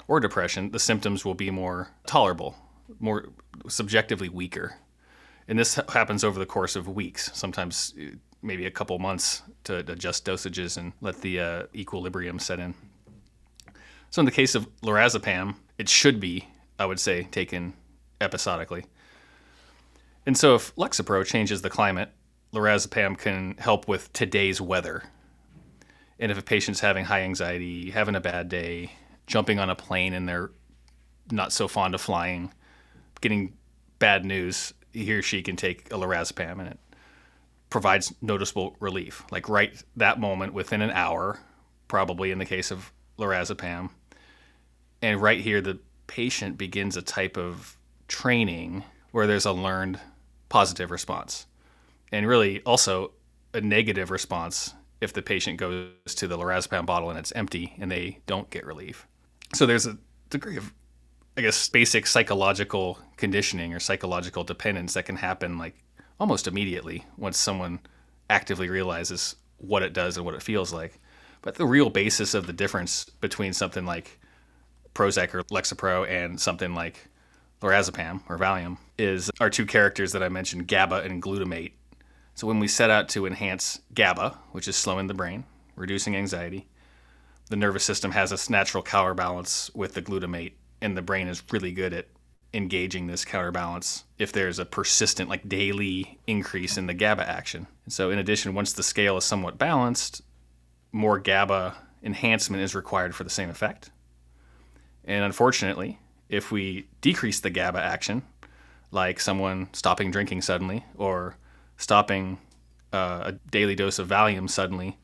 or 0.08 0.20
depression, 0.20 0.72
the 0.72 0.80
symptoms 0.80 1.24
will 1.26 1.36
be 1.36 1.52
more 1.52 1.90
tolerable, 2.06 2.56
more 3.00 3.30
subjectively 3.68 4.30
weaker. 4.30 4.76
And 5.48 5.58
this 5.58 5.76
happens 5.90 6.24
over 6.24 6.40
the 6.40 6.46
course 6.46 6.76
of 6.76 6.88
weeks, 6.88 7.32
sometimes 7.34 7.94
uh, 8.00 8.16
maybe 8.42 8.66
a 8.66 8.72
couple 8.72 8.98
months 9.00 9.44
to 9.66 9.78
adjust 9.78 10.26
dosages 10.26 10.78
and 10.78 10.94
let 11.02 11.22
the 11.22 11.40
uh, 11.40 11.64
equilibrium 11.76 12.40
set 12.40 12.60
in. 12.60 12.74
So, 14.10 14.20
in 14.20 14.26
the 14.26 14.32
case 14.32 14.56
of 14.56 14.68
lorazepam, 14.82 15.56
it 15.78 15.88
should 15.90 16.20
be, 16.20 16.48
I 16.78 16.86
would 16.86 17.00
say, 17.00 17.24
taken 17.24 17.74
episodically. 18.20 18.86
And 20.26 20.38
so 20.38 20.56
if 20.56 20.76
Lexapro 20.76 21.26
changes 21.26 21.62
the 21.62 21.70
climate, 21.70 22.10
lorazepam 22.54 23.18
can 23.18 23.56
help 23.58 23.88
with 23.88 24.14
today's 24.14 24.62
weather. 24.62 25.04
And 26.20 26.32
if 26.32 26.38
a 26.38 26.44
patient's 26.44 26.80
having 26.80 27.06
high 27.06 27.22
anxiety, 27.22 27.90
having 27.90 28.16
a 28.16 28.22
bad 28.22 28.48
day, 28.48 28.92
jumping 29.32 29.60
on 29.60 29.70
a 29.70 29.76
plane 29.76 30.14
and 30.14 30.28
they're 30.28 30.52
not 31.32 31.54
so 31.54 31.68
fond 31.68 31.96
of 31.96 32.02
flying, 32.02 32.52
getting 33.22 33.54
bad 33.98 34.26
news, 34.26 34.74
he 34.92 35.12
or 35.14 35.22
she 35.22 35.42
can 35.42 35.56
take 35.56 35.88
a 35.88 35.96
lorazepam 35.96 36.60
and 36.60 36.68
it 36.68 36.80
provides 37.70 38.14
noticeable 38.22 38.76
relief. 38.82 39.24
Like 39.32 39.48
right 39.48 39.82
that 39.96 40.20
moment 40.20 40.54
within 40.54 40.82
an 40.82 40.92
hour, 40.92 41.40
probably 41.88 42.32
in 42.32 42.40
the 42.40 42.46
case 42.46 42.72
of 42.72 42.92
lorazepam. 43.18 43.90
And 45.02 45.22
right 45.22 45.40
here, 45.40 45.62
the 45.62 45.80
patient 46.08 46.58
begins 46.58 46.98
a 46.98 47.02
type 47.02 47.38
of 47.38 47.78
training 48.10 48.84
where 49.12 49.28
there's 49.28 49.46
a 49.46 49.54
learned 49.54 49.98
positive 50.50 50.92
response. 50.92 51.48
And 52.12 52.28
really 52.28 52.62
also 52.64 53.14
a 53.54 53.62
negative 53.62 54.12
response 54.12 54.74
if 55.00 55.14
the 55.14 55.22
patient 55.22 55.58
goes 55.58 55.94
to 56.16 56.28
the 56.28 56.38
lorazepam 56.38 56.86
bottle 56.86 57.10
and 57.10 57.18
it's 57.18 57.32
empty 57.32 57.76
and 57.80 57.90
they 57.90 58.20
don't 58.28 58.50
get 58.50 58.66
relief. 58.66 59.08
So 59.54 59.66
there's 59.66 59.86
a 59.86 59.98
degree 60.30 60.58
of 60.58 60.74
I 61.38 61.42
guess 61.42 61.70
basic 61.70 62.08
psychological 62.08 63.00
conditioning 63.16 63.74
or 63.74 63.80
psychological 63.80 64.44
dependence 64.44 64.94
that 64.96 65.06
can 65.06 65.16
happen 65.16 65.58
like 65.58 65.76
almost 66.20 66.46
immediately 66.46 67.06
once 67.18 67.38
someone 67.38 67.80
actively 68.30 68.70
realizes 68.70 69.36
what 69.58 69.82
it 69.82 69.94
does 69.94 70.18
and 70.18 70.26
what 70.26 70.36
it 70.36 70.44
feels 70.44 70.74
like. 70.74 71.00
But 71.42 71.56
the 71.56 71.66
real 71.66 71.90
basis 71.90 72.34
of 72.34 72.48
the 72.48 72.54
difference 72.54 73.06
between 73.06 73.54
something 73.54 73.86
like 73.86 74.20
Prozac 74.94 75.34
or 75.34 75.44
Lexapro 75.44 76.08
and 76.08 76.40
something 76.40 76.76
like 76.76 77.08
lorazepam 77.62 78.22
or 78.28 78.38
Valium 78.38 78.78
is 78.98 79.32
our 79.40 79.50
two 79.50 79.66
characters 79.66 80.12
that 80.12 80.24
I 80.24 80.30
mentioned, 80.30 80.68
GABA 80.68 81.04
and 81.04 81.24
glutamate. 81.24 81.72
So 82.36 82.46
when 82.46 82.60
we 82.60 82.68
set 82.68 82.90
out 82.90 83.08
to 83.10 83.26
enhance 83.26 83.80
GABA, 83.94 84.38
which 84.52 84.68
is 84.68 84.76
slowing 84.76 85.08
the 85.08 85.14
brain, 85.14 85.46
reducing 85.76 86.16
anxiety, 86.16 86.68
the 87.52 87.58
nervous 87.58 87.84
system 87.84 88.12
has 88.12 88.32
a 88.32 88.52
natural 88.52 88.82
counterbalance 88.82 89.70
with 89.76 89.94
the 89.94 90.02
glutamate, 90.02 90.54
and 90.82 90.96
the 90.96 91.02
brain 91.02 91.28
is 91.28 91.44
really 91.52 91.74
good 91.74 91.94
at 91.94 92.08
engaging 92.54 93.08
this 93.08 93.26
counterbalance 93.26 94.06
if 94.18 94.32
there's 94.32 94.58
a 94.58 94.66
persistent, 94.66 95.30
like 95.30 95.48
daily 95.48 96.18
increase 96.28 96.78
in 96.78 96.88
the 96.88 96.94
GABA 96.94 97.28
action. 97.30 97.68
And 97.84 97.94
so, 97.94 98.10
in 98.10 98.20
addition, 98.20 98.54
once 98.54 98.72
the 98.72 98.84
scale 98.84 99.18
is 99.18 99.26
somewhat 99.26 99.58
balanced, 99.58 100.22
more 100.94 101.20
GABA 101.20 101.76
enhancement 102.02 102.64
is 102.64 102.74
required 102.74 103.14
for 103.14 103.26
the 103.26 103.30
same 103.30 103.50
effect. 103.50 103.92
And 105.04 105.26
unfortunately, 105.26 106.00
if 106.30 106.52
we 106.52 106.88
decrease 107.02 107.42
the 107.42 107.50
GABA 107.50 107.80
action, 107.80 108.24
like 108.92 109.20
someone 109.20 109.68
stopping 109.74 110.10
drinking 110.10 110.42
suddenly 110.42 110.86
or 110.96 111.36
stopping 111.76 112.38
uh, 112.94 113.24
a 113.26 113.32
daily 113.52 113.76
dose 113.76 114.00
of 114.00 114.08
Valium 114.08 114.50
suddenly, 114.50 114.98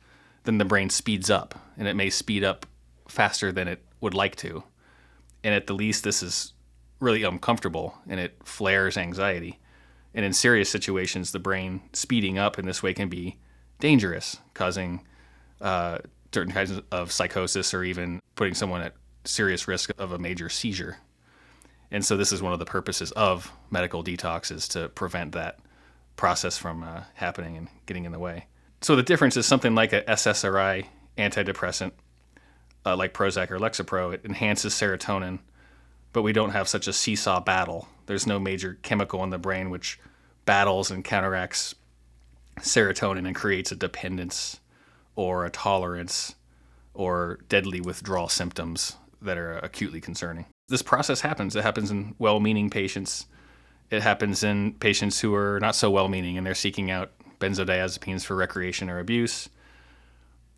then 0.48 0.58
the 0.58 0.66
brain 0.66 0.90
speeds 0.90 1.30
up 1.30 1.54
and 1.78 1.90
it 1.90 1.96
may 1.96 2.10
speed 2.10 2.42
up 2.42 2.66
faster 3.10 3.52
than 3.52 3.68
it 3.68 3.84
would 4.00 4.14
like 4.14 4.38
to. 4.38 4.64
And 5.44 5.54
at 5.54 5.68
the 5.68 5.74
least, 5.74 6.06
this 6.06 6.24
is 6.24 6.54
really 7.02 7.24
uncomfortable 7.24 7.98
and 8.08 8.18
it 8.18 8.38
flares 8.46 8.98
anxiety. 8.98 9.60
And 10.14 10.24
in 10.24 10.32
serious 10.32 10.70
situations, 10.70 11.34
the 11.34 11.40
brain 11.40 11.82
speeding 11.92 12.38
up 12.38 12.58
in 12.58 12.66
this 12.66 12.82
way 12.82 12.94
can 12.94 13.10
be 13.10 13.38
dangerous, 13.80 14.38
causing 14.54 15.06
uh, 15.60 15.98
certain 16.34 16.54
kinds 16.54 16.72
of 16.94 17.12
psychosis 17.12 17.74
or 17.74 17.84
even 17.84 18.22
putting 18.36 18.54
someone 18.54 18.82
at 18.82 18.94
serious 19.26 19.68
risk 19.68 19.92
of 19.98 20.14
a 20.14 20.18
major 20.18 20.48
seizure. 20.48 20.98
And 21.92 22.06
so, 22.06 22.16
this 22.18 22.32
is 22.32 22.42
one 22.42 22.54
of 22.54 22.60
the 22.60 22.66
purposes 22.66 23.12
of 23.12 23.52
medical 23.70 24.04
detox 24.04 24.52
is 24.52 24.68
to 24.70 24.90
prevent 24.90 25.34
that 25.34 25.60
process 26.16 26.58
from 26.58 26.84
uh, 26.84 27.04
happening 27.16 27.58
and 27.58 27.68
getting 27.86 28.06
in 28.06 28.12
the 28.12 28.20
way. 28.20 28.48
So, 28.82 28.96
the 28.96 29.04
difference 29.04 29.38
is 29.38 29.46
something 29.46 29.76
like 29.76 29.94
a 29.94 30.04
SSRI 30.04 30.86
antidepressant, 31.18 31.92
uh, 32.86 32.96
like 32.96 33.14
Prozac 33.14 33.50
or 33.52 33.60
Lexapro. 33.60 34.14
It 34.14 34.22
enhances 34.24 34.74
serotonin 34.74 35.40
but 36.18 36.24
we 36.24 36.34
don't 36.34 36.50
have 36.50 36.68
such 36.68 36.88
a 36.88 36.94
seesaw 36.94 37.40
battle. 37.40 37.88
There's 38.08 38.26
no 38.26 38.40
major 38.40 38.80
chemical 38.82 39.24
in 39.24 39.30
the 39.30 39.38
brain 39.38 39.70
which 39.70 40.00
battles 40.46 40.90
and 40.90 41.04
counteracts 41.04 41.76
serotonin 42.60 43.28
and 43.28 43.36
creates 43.36 43.72
a 43.72 43.76
dependence 43.76 44.60
or 45.16 45.46
a 45.46 45.52
tolerance 45.52 46.34
or 46.96 47.38
deadly 47.50 47.82
withdrawal 47.82 48.30
symptoms 48.30 48.96
that 49.22 49.38
are 49.38 49.60
acutely 49.60 50.02
concerning. 50.02 50.48
This 50.70 50.82
process 50.82 51.22
happens. 51.22 51.56
It 51.56 51.62
happens 51.62 51.92
in 51.92 52.16
well 52.18 52.40
meaning 52.40 52.72
patients. 52.72 53.28
It 53.92 54.02
happens 54.02 54.44
in 54.44 54.74
patients 54.74 55.20
who 55.20 55.36
are 55.36 55.60
not 55.60 55.76
so 55.76 55.92
well 55.92 56.08
meaning 56.08 56.36
and 56.36 56.48
they're 56.48 56.56
seeking 56.56 56.90
out 56.90 57.12
benzodiazepines 57.40 58.26
for 58.26 58.36
recreation 58.36 58.90
or 58.90 59.00
abuse. 59.00 59.50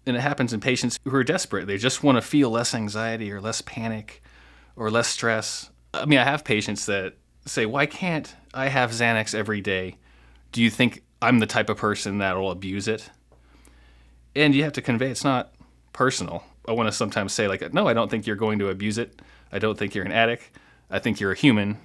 And 0.05 0.15
it 0.15 0.21
happens 0.21 0.53
in 0.53 0.59
patients 0.59 0.98
who 1.03 1.15
are 1.15 1.24
desperate. 1.24 1.67
They 1.67 1.77
just 1.77 2.03
want 2.03 2.17
to 2.17 2.21
feel 2.21 2.50
less 2.50 2.74
anxiety 2.74 3.31
or 3.31 3.41
less 3.41 3.62
panic 3.62 4.24
or 4.75 4.89
less 4.89 5.07
stress. 5.07 5.69
I 5.93 6.05
mean, 6.05 6.19
I 6.19 6.24
have 6.24 6.43
patients 6.43 6.86
that 6.86 7.15
say, 7.45 7.65
"Why 7.65 7.86
can't 7.86 8.33
I 8.53 8.67
have 8.67 8.91
Xanax 8.91 9.36
every 9.36 9.62
day?" 9.62 9.98
Do 10.51 10.63
you 10.63 10.69
think 10.69 11.03
I'm 11.21 11.39
the 11.39 11.45
type 11.45 11.69
of 11.69 11.77
person 11.77 12.19
that 12.19 12.38
will 12.38 12.51
abuse 12.51 12.88
it? 12.88 13.09
And 14.36 14.55
you 14.55 14.63
have 14.63 14.74
to 14.74 14.81
convey 14.81 15.12
it's 15.12 15.24
not 15.24 15.53
personal. 15.93 16.43
I 16.67 16.71
want 16.71 16.88
to 16.88 16.91
sometimes 16.93 17.33
say 17.33 17.48
like, 17.48 17.74
"No, 17.74 17.88
I 17.88 17.93
don't 17.93 18.09
think 18.09 18.25
you're 18.25 18.36
going 18.36 18.59
to 18.59 18.69
abuse 18.69 18.98
it. 18.98 19.21
I 19.51 19.59
don't 19.59 19.77
think 19.77 19.93
you're 19.93 20.05
an 20.05 20.12
addict. 20.12 20.50
I 20.89 21.00
think 21.00 21.19
you're 21.19 21.31
a 21.31 21.36
human, 21.36 21.77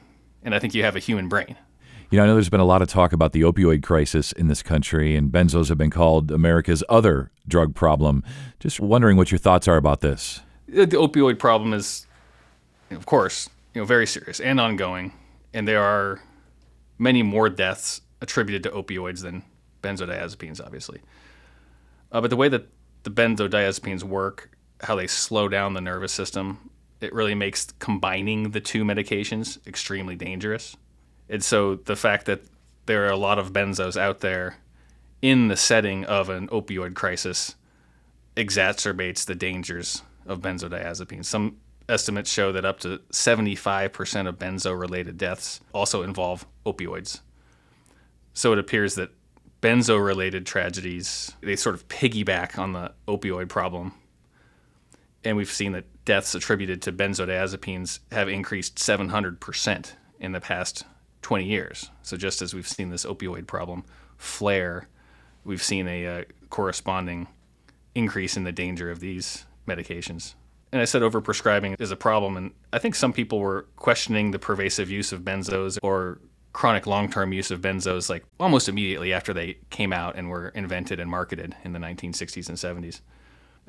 and 0.42 0.54
I 0.54 0.58
think 0.58 0.74
you 0.74 0.84
have 0.84 0.96
a 0.96 1.00
human 1.00 1.28
brain." 1.28 1.56
You 2.14 2.18
know, 2.18 2.22
I 2.22 2.26
know 2.28 2.34
there's 2.34 2.48
been 2.48 2.60
a 2.60 2.64
lot 2.64 2.80
of 2.80 2.86
talk 2.86 3.12
about 3.12 3.32
the 3.32 3.40
opioid 3.40 3.82
crisis 3.82 4.30
in 4.30 4.46
this 4.46 4.62
country, 4.62 5.16
and 5.16 5.32
benzos 5.32 5.68
have 5.68 5.78
been 5.78 5.90
called 5.90 6.30
America's 6.30 6.84
other 6.88 7.32
drug 7.48 7.74
problem. 7.74 8.22
Just 8.60 8.78
wondering 8.78 9.16
what 9.16 9.32
your 9.32 9.38
thoughts 9.40 9.66
are 9.66 9.76
about 9.76 10.00
this. 10.00 10.40
The 10.68 10.86
opioid 10.86 11.40
problem 11.40 11.72
is 11.72 12.06
of 12.92 13.04
course, 13.04 13.50
you 13.74 13.80
know, 13.80 13.84
very 13.84 14.06
serious 14.06 14.38
and 14.38 14.60
ongoing. 14.60 15.12
And 15.52 15.66
there 15.66 15.82
are 15.82 16.20
many 16.98 17.24
more 17.24 17.48
deaths 17.48 18.00
attributed 18.20 18.62
to 18.62 18.70
opioids 18.70 19.22
than 19.22 19.42
benzodiazepines, 19.82 20.64
obviously. 20.64 21.00
Uh, 22.12 22.20
but 22.20 22.30
the 22.30 22.36
way 22.36 22.48
that 22.48 22.68
the 23.02 23.10
benzodiazepines 23.10 24.04
work, 24.04 24.56
how 24.84 24.94
they 24.94 25.08
slow 25.08 25.48
down 25.48 25.74
the 25.74 25.80
nervous 25.80 26.12
system, 26.12 26.70
it 27.00 27.12
really 27.12 27.34
makes 27.34 27.72
combining 27.80 28.52
the 28.52 28.60
two 28.60 28.84
medications 28.84 29.58
extremely 29.66 30.14
dangerous. 30.14 30.76
And 31.28 31.42
so 31.42 31.76
the 31.76 31.96
fact 31.96 32.26
that 32.26 32.42
there 32.86 33.04
are 33.04 33.10
a 33.10 33.16
lot 33.16 33.38
of 33.38 33.52
benzos 33.52 33.96
out 33.96 34.20
there 34.20 34.56
in 35.22 35.48
the 35.48 35.56
setting 35.56 36.04
of 36.04 36.28
an 36.28 36.48
opioid 36.48 36.94
crisis 36.94 37.54
exacerbates 38.36 39.24
the 39.24 39.34
dangers 39.34 40.02
of 40.26 40.40
benzodiazepines. 40.40 41.24
Some 41.24 41.56
estimates 41.88 42.30
show 42.30 42.52
that 42.52 42.64
up 42.64 42.80
to 42.80 42.98
75% 43.10 44.28
of 44.28 44.38
benzo 44.38 44.78
related 44.78 45.16
deaths 45.18 45.60
also 45.72 46.02
involve 46.02 46.46
opioids. 46.66 47.20
So 48.32 48.52
it 48.52 48.58
appears 48.58 48.96
that 48.96 49.10
benzo 49.62 50.04
related 50.04 50.44
tragedies, 50.44 51.32
they 51.40 51.56
sort 51.56 51.74
of 51.74 51.88
piggyback 51.88 52.58
on 52.58 52.72
the 52.72 52.92
opioid 53.08 53.48
problem. 53.48 53.94
And 55.22 55.36
we've 55.36 55.50
seen 55.50 55.72
that 55.72 55.86
deaths 56.04 56.34
attributed 56.34 56.82
to 56.82 56.92
benzodiazepines 56.92 58.00
have 58.12 58.28
increased 58.28 58.76
700% 58.76 59.92
in 60.20 60.32
the 60.32 60.40
past 60.40 60.84
20 61.24 61.44
years. 61.44 61.90
So 62.02 62.16
just 62.16 62.40
as 62.40 62.54
we've 62.54 62.68
seen 62.68 62.90
this 62.90 63.04
opioid 63.04 63.46
problem 63.46 63.84
flare, 64.16 64.88
we've 65.44 65.62
seen 65.62 65.88
a 65.88 66.06
uh, 66.06 66.24
corresponding 66.50 67.26
increase 67.94 68.36
in 68.36 68.44
the 68.44 68.52
danger 68.52 68.90
of 68.90 69.00
these 69.00 69.46
medications 69.66 70.34
and 70.74 70.82
I 70.82 70.86
said 70.86 71.02
overprescribing 71.02 71.80
is 71.80 71.92
a 71.92 71.96
problem. 71.96 72.36
And 72.36 72.50
I 72.72 72.80
think 72.80 72.96
some 72.96 73.12
people 73.12 73.38
were 73.38 73.68
questioning 73.76 74.32
the 74.32 74.40
pervasive 74.40 74.90
use 74.90 75.12
of 75.12 75.20
benzos 75.20 75.78
or 75.84 76.18
chronic 76.52 76.88
long 76.88 77.08
term 77.08 77.32
use 77.32 77.52
of 77.52 77.60
benzos 77.60 78.10
like 78.10 78.24
almost 78.40 78.68
immediately 78.68 79.12
after 79.12 79.32
they 79.32 79.58
came 79.70 79.92
out 79.92 80.16
and 80.16 80.30
were 80.30 80.48
invented 80.48 80.98
and 80.98 81.08
marketed 81.08 81.54
in 81.62 81.74
the 81.74 81.78
1960s 81.78 82.48
and 82.48 82.58
70s. 82.58 83.02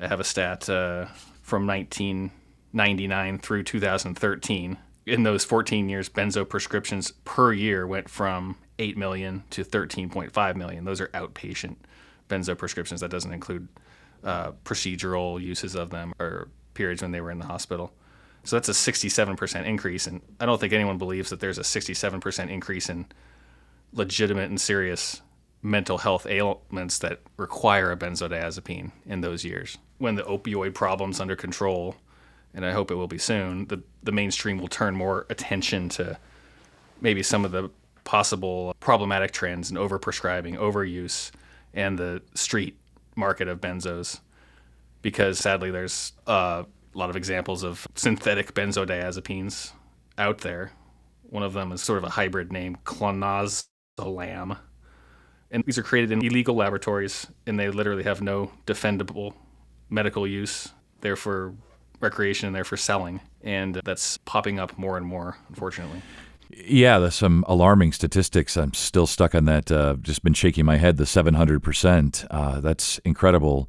I 0.00 0.08
have 0.08 0.18
a 0.18 0.24
stat 0.24 0.68
uh, 0.68 1.06
from 1.42 1.64
1999 1.68 3.38
through 3.38 3.62
2013. 3.62 4.76
In 5.06 5.22
those 5.22 5.44
14 5.44 5.88
years, 5.88 6.08
benzo 6.08 6.46
prescriptions 6.48 7.12
per 7.24 7.52
year 7.52 7.86
went 7.86 8.08
from 8.08 8.56
8 8.80 8.96
million 8.96 9.44
to 9.50 9.64
13.5 9.64 10.56
million. 10.56 10.84
Those 10.84 11.00
are 11.00 11.08
outpatient 11.08 11.76
benzo 12.28 12.58
prescriptions. 12.58 13.00
That 13.00 13.10
doesn't 13.10 13.32
include 13.32 13.68
uh, 14.24 14.52
procedural 14.64 15.40
uses 15.40 15.76
of 15.76 15.90
them 15.90 16.12
or 16.18 16.48
periods 16.74 17.02
when 17.02 17.12
they 17.12 17.20
were 17.20 17.30
in 17.30 17.38
the 17.38 17.46
hospital. 17.46 17.92
So 18.42 18.56
that's 18.56 18.68
a 18.68 18.72
67% 18.72 19.64
increase. 19.64 20.06
And 20.08 20.20
I 20.40 20.46
don't 20.46 20.60
think 20.60 20.72
anyone 20.72 20.98
believes 20.98 21.30
that 21.30 21.40
there's 21.40 21.58
a 21.58 21.62
67% 21.62 22.50
increase 22.50 22.88
in 22.88 23.06
legitimate 23.92 24.48
and 24.48 24.60
serious 24.60 25.22
mental 25.62 25.98
health 25.98 26.26
ailments 26.26 26.98
that 26.98 27.20
require 27.36 27.90
a 27.90 27.96
benzodiazepine 27.96 28.90
in 29.04 29.20
those 29.20 29.44
years. 29.44 29.78
When 29.98 30.16
the 30.16 30.22
opioid 30.22 30.74
problem's 30.74 31.20
under 31.20 31.34
control, 31.34 31.96
and 32.56 32.64
I 32.64 32.72
hope 32.72 32.90
it 32.90 32.96
will 32.96 33.06
be 33.06 33.18
soon, 33.18 33.66
the, 33.66 33.82
the 34.02 34.10
mainstream 34.10 34.58
will 34.58 34.66
turn 34.66 34.96
more 34.96 35.26
attention 35.30 35.88
to 35.90 36.18
maybe 37.00 37.22
some 37.22 37.44
of 37.44 37.52
the 37.52 37.70
possible 38.02 38.74
problematic 38.80 39.30
trends 39.30 39.70
in 39.70 39.76
overprescribing, 39.76 40.56
overuse, 40.56 41.30
and 41.74 41.98
the 41.98 42.22
street 42.34 42.76
market 43.14 43.46
of 43.46 43.60
benzos 43.60 44.20
because 45.02 45.38
sadly 45.38 45.70
there's 45.70 46.12
uh, 46.26 46.64
a 46.94 46.98
lot 46.98 47.10
of 47.10 47.14
examples 47.14 47.62
of 47.62 47.86
synthetic 47.94 48.54
benzodiazepines 48.54 49.72
out 50.18 50.38
there. 50.38 50.72
One 51.22 51.42
of 51.42 51.52
them 51.52 51.70
is 51.72 51.82
sort 51.82 51.98
of 51.98 52.04
a 52.04 52.10
hybrid 52.10 52.50
named 52.50 52.82
clonazolam. 52.84 54.58
And 55.50 55.62
these 55.64 55.78
are 55.78 55.82
created 55.82 56.10
in 56.10 56.24
illegal 56.24 56.56
laboratories, 56.56 57.28
and 57.46 57.58
they 57.58 57.70
literally 57.70 58.02
have 58.02 58.20
no 58.20 58.50
defendable 58.66 59.34
medical 59.90 60.26
use. 60.26 60.70
They're 61.02 61.14
for 61.14 61.54
recreation 62.00 62.46
in 62.46 62.52
they're 62.52 62.64
for 62.64 62.76
selling. 62.76 63.20
And 63.42 63.80
that's 63.84 64.18
popping 64.18 64.58
up 64.58 64.76
more 64.78 64.96
and 64.96 65.06
more, 65.06 65.36
unfortunately. 65.48 66.02
Yeah, 66.50 66.98
there's 66.98 67.14
some 67.14 67.44
alarming 67.48 67.92
statistics. 67.92 68.56
I'm 68.56 68.74
still 68.74 69.06
stuck 69.06 69.34
on 69.34 69.44
that. 69.46 69.70
Uh, 69.70 69.96
just 70.00 70.22
been 70.22 70.34
shaking 70.34 70.64
my 70.64 70.76
head. 70.76 70.96
The 70.96 71.04
700%. 71.04 72.26
Uh, 72.30 72.60
that's 72.60 72.98
incredible. 72.98 73.68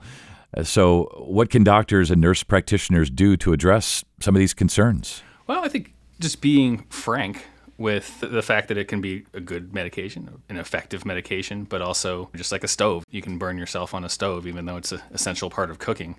Uh, 0.55 0.63
so, 0.63 1.11
what 1.17 1.49
can 1.49 1.63
doctors 1.63 2.11
and 2.11 2.21
nurse 2.21 2.43
practitioners 2.43 3.09
do 3.09 3.35
to 3.37 3.51
address 3.51 4.05
some 4.19 4.35
of 4.35 4.39
these 4.39 4.53
concerns? 4.53 5.21
Well, 5.47 5.63
I 5.63 5.67
think 5.67 5.93
just 6.19 6.41
being 6.41 6.85
frank 6.89 7.45
with 7.77 8.19
the 8.21 8.41
fact 8.41 8.69
that 8.69 8.77
it 8.77 8.87
can 8.87 9.01
be 9.01 9.25
a 9.33 9.39
good 9.39 9.73
medication, 9.73 10.41
an 10.49 10.57
effective 10.57 11.05
medication, 11.05 11.63
but 11.63 11.81
also 11.81 12.29
just 12.35 12.51
like 12.51 12.63
a 12.63 12.67
stove. 12.67 13.03
You 13.09 13.21
can 13.21 13.37
burn 13.37 13.57
yourself 13.57 13.93
on 13.93 14.03
a 14.03 14.09
stove, 14.09 14.47
even 14.47 14.65
though 14.65 14.77
it's 14.77 14.91
an 14.91 15.01
essential 15.11 15.49
part 15.49 15.69
of 15.69 15.77
cooking. 15.79 16.17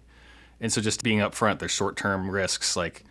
And 0.60 0.72
so, 0.72 0.80
just 0.80 1.02
being 1.02 1.18
upfront, 1.18 1.58
there's 1.58 1.70
short 1.70 1.96
term 1.96 2.30
risks 2.30 2.76
like 2.76 3.04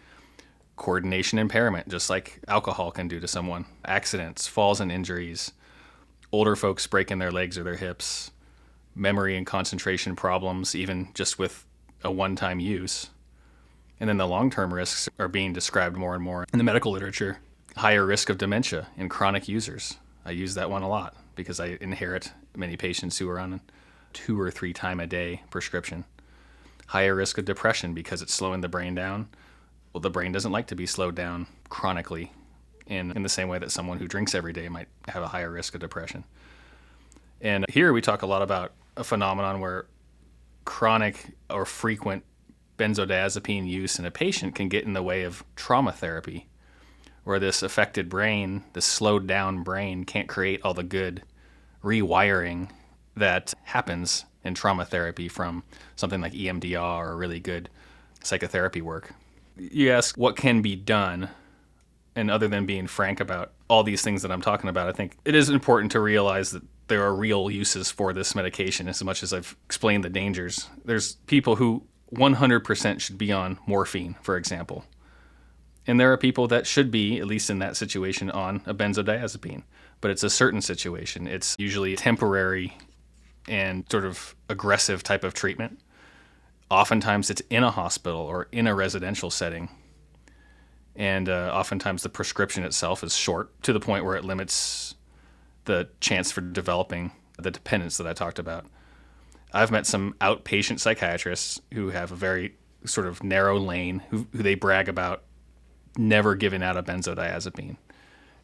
coordination 0.75 1.39
impairment, 1.39 1.89
just 1.89 2.10
like 2.10 2.39
alcohol 2.48 2.92
can 2.92 3.08
do 3.08 3.20
to 3.20 3.27
someone, 3.27 3.66
accidents, 3.86 4.48
falls 4.48 4.80
and 4.80 4.92
injuries, 4.92 5.51
older 6.32 6.56
folks 6.56 6.88
breaking 6.88 7.20
their 7.20 7.32
legs 7.32 7.58
or 7.58 7.63
their 7.63 7.75
hips, 7.75 8.32
memory 8.96 9.38
and 9.38 9.46
concentration 9.46 10.16
problems, 10.16 10.75
even 10.75 11.10
just 11.13 11.39
with 11.39 11.66
a 12.04 12.12
one 12.12 12.36
time 12.36 12.60
use. 12.60 13.10
And 14.00 14.08
then 14.08 14.18
the 14.18 14.27
long 14.27 14.50
term 14.50 14.74
risks 14.74 15.10
are 15.20 15.27
being 15.27 15.54
described 15.54 15.98
more 15.98 16.13
and 16.13 16.24
more 16.24 16.46
in 16.54 16.58
the 16.58 16.63
medical 16.63 16.92
literature. 16.92 17.39
Higher 17.75 18.06
risk 18.06 18.30
of 18.30 18.38
dementia 18.38 18.88
in 18.98 19.10
chronic 19.10 19.48
users. 19.48 19.98
I 20.25 20.32
use 20.32 20.56
that 20.56 20.70
one 20.70 20.84
a 20.84 20.89
lot 20.89 21.16
because 21.36 21.60
I 21.60 21.77
inherit 21.80 22.32
many 22.56 22.75
patients 22.75 23.18
who 23.18 23.30
are 23.30 23.39
on 23.39 23.54
a 23.54 23.62
two 24.13 24.39
or 24.39 24.51
three 24.51 24.74
time 24.74 25.00
a 25.00 25.08
day 25.08 25.44
prescription. 25.50 26.06
Higher 26.88 27.15
risk 27.15 27.38
of 27.38 27.46
depression 27.46 27.94
because 27.94 28.22
it's 28.22 28.34
slowing 28.34 28.62
the 28.62 28.70
brain 28.70 28.96
down. 28.96 29.29
Well, 29.94 30.01
the 30.01 30.10
brain 30.10 30.32
doesn't 30.32 30.51
like 30.51 30.67
to 30.67 30.75
be 30.75 30.86
slowed 30.86 31.15
down 31.15 31.48
chronically 31.70 32.32
in, 32.86 33.12
in 33.12 33.24
the 33.24 33.29
same 33.29 33.48
way 33.48 33.60
that 33.60 33.72
someone 33.72 34.00
who 34.00 34.08
drinks 34.08 34.36
every 34.36 34.53
day 34.53 34.70
might 34.70 34.88
have 35.08 35.24
a 35.24 35.27
higher 35.27 35.51
risk 35.51 35.75
of 35.75 35.82
depression. 35.82 36.24
And 37.41 37.65
here 37.70 37.94
we 37.94 38.01
talk 38.01 38.22
a 38.22 38.27
lot 38.27 38.41
about 38.41 38.74
a 38.96 39.03
phenomenon 39.03 39.60
where 39.60 39.86
chronic 40.65 41.34
or 41.50 41.65
frequent 41.65 42.24
benzodiazepine 42.77 43.67
use 43.67 44.00
in 44.00 44.06
a 44.06 44.12
patient 44.12 44.56
can 44.56 44.70
get 44.70 44.86
in 44.86 44.94
the 44.94 45.03
way 45.03 45.24
of 45.24 45.44
trauma 45.56 45.91
therapy, 45.91 46.48
where 47.24 47.39
this 47.39 47.62
affected 47.62 48.10
brain, 48.10 48.63
this 48.74 48.86
slowed 48.86 49.27
down 49.27 49.63
brain, 49.63 50.03
can't 50.03 50.27
create 50.27 50.62
all 50.63 50.74
the 50.74 50.84
good 50.84 51.24
rewiring 51.84 52.70
that 53.15 53.53
happens 53.63 54.25
in 54.44 54.53
trauma 54.53 54.86
therapy 54.86 55.27
from 55.27 55.63
something 55.96 56.22
like 56.22 56.34
EMDR 56.34 57.08
or 57.08 57.17
really 57.17 57.39
good 57.39 57.70
psychotherapy 58.24 58.82
work. 58.82 59.13
You 59.58 59.91
ask 59.91 60.17
what 60.17 60.36
can 60.36 60.62
be 60.62 60.75
done, 60.75 61.29
and 62.15 62.29
other 62.29 62.48
than 62.48 62.65
being 62.65 62.88
frank 62.88 63.20
about 63.20 63.53
all 63.70 63.84
these 63.84 64.01
things 64.01 64.22
that 64.22 64.32
I'm 64.32 64.41
talking 64.41 64.70
about, 64.70 64.88
I 64.88 64.91
think 64.91 65.17
it 65.25 65.36
is 65.36 65.50
important 65.50 65.91
to 65.94 66.00
realize 66.00 66.51
that 66.51 66.63
there 66.88 67.03
are 67.03 67.13
real 67.13 67.51
uses 67.51 67.91
for 67.91 68.13
this 68.13 68.34
medication 68.34 68.88
as 68.88 69.03
much 69.03 69.24
as 69.24 69.34
I've 69.34 69.56
explained 69.65 70.03
the 70.03 70.10
dangers. 70.10 70.70
There's 70.86 71.15
people 71.27 71.58
who 71.58 71.84
100% 72.13 73.01
should 73.01 73.17
be 73.17 73.32
on 73.32 73.60
morphine, 73.65 74.15
for 74.22 74.38
example. 74.38 74.86
And 75.86 76.00
there 76.00 76.12
are 76.12 76.17
people 76.17 76.48
that 76.48 76.67
should 76.67 76.91
be, 76.91 77.20
at 77.20 77.25
least 77.25 77.50
in 77.50 77.60
that 77.60 77.77
situation, 77.77 78.29
on 78.32 78.62
a 78.65 78.74
benzodiazepine. 78.74 79.63
But 80.00 80.12
it's 80.12 80.24
a 80.24 80.29
certain 80.29 80.62
situation. 80.62 81.27
It's 81.27 81.56
usually 81.58 81.96
temporary 81.96 82.77
and 83.48 83.86
sort 83.89 84.06
of 84.06 84.36
aggressive 84.50 85.04
type 85.04 85.24
of 85.24 85.34
treatment. 85.34 85.80
Oftentimes 86.70 87.30
it's 87.30 87.42
in 87.50 87.63
a 87.63 87.72
hospital 87.72 88.22
or 88.22 88.48
in 88.51 88.68
a 88.68 88.75
residential 88.75 89.30
setting. 89.30 89.70
And 90.96 91.30
uh, 91.30 91.51
oftentimes 91.54 92.04
the 92.04 92.10
prescription 92.10 92.63
itself 92.63 93.04
is 93.04 93.16
short 93.16 93.62
to 93.63 93.72
the 93.72 93.80
point 93.80 94.04
where 94.04 94.16
it 94.16 94.25
limits 94.25 94.96
the 95.66 95.89
chance 96.00 96.32
for 96.32 96.42
developing 96.42 97.12
the 97.38 97.51
dependence 97.51 97.98
that 97.98 98.08
I 98.08 98.13
talked 98.13 98.39
about. 98.39 98.66
I've 99.54 99.72
met 99.72 99.86
some 99.86 100.16
outpatient 100.20 100.80
psychiatrists 100.80 101.62
who 101.74 101.89
have 101.89 102.12
a 102.12 102.16
very 102.16 102.56
sort 102.86 103.08
of 103.08 103.24
narrow 103.24 103.60
lane 103.60 104.04
who, 104.10 104.27
who 104.32 104.44
they 104.44 104.56
brag 104.56 104.89
about 104.89 105.24
never 105.98 106.36
giving 106.36 106.63
out 106.63 106.77
a 106.77 106.84
benzodiazepine. 106.84 107.77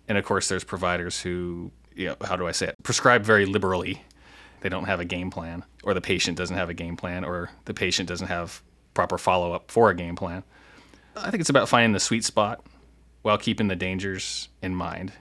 And 0.08 0.18
of 0.18 0.26
course, 0.26 0.48
there's 0.50 0.64
providers 0.64 1.22
who, 1.22 1.72
you 1.96 2.08
know, 2.08 2.16
how 2.24 2.36
do 2.36 2.48
I 2.48 2.52
say 2.52 2.68
it, 2.68 2.76
prescribe 2.84 3.24
very 3.24 3.46
liberally. 3.46 4.04
They 4.64 4.70
don't 4.70 4.86
have 4.86 5.02
a 5.02 5.06
game 5.06 5.30
plan, 5.30 5.66
or 5.84 5.94
the 5.94 6.00
patient 6.00 6.38
doesn't 6.38 6.56
have 6.56 6.70
a 6.70 6.74
game 6.74 6.96
plan, 6.96 7.26
or 7.26 7.50
the 7.66 7.74
patient 7.74 8.08
doesn't 8.08 8.28
have 8.28 8.64
proper 8.94 9.18
follow 9.18 9.52
up 9.52 9.70
for 9.70 9.90
a 9.90 9.96
game 9.96 10.16
plan. 10.16 10.42
I 11.18 11.30
think 11.32 11.42
it's 11.42 11.50
about 11.50 11.68
finding 11.68 11.92
the 11.92 12.00
sweet 12.00 12.24
spot 12.24 12.66
while 13.24 13.38
keeping 13.38 13.68
the 13.68 13.76
dangers 13.76 14.48
in 14.62 14.74
mind. 14.74 15.12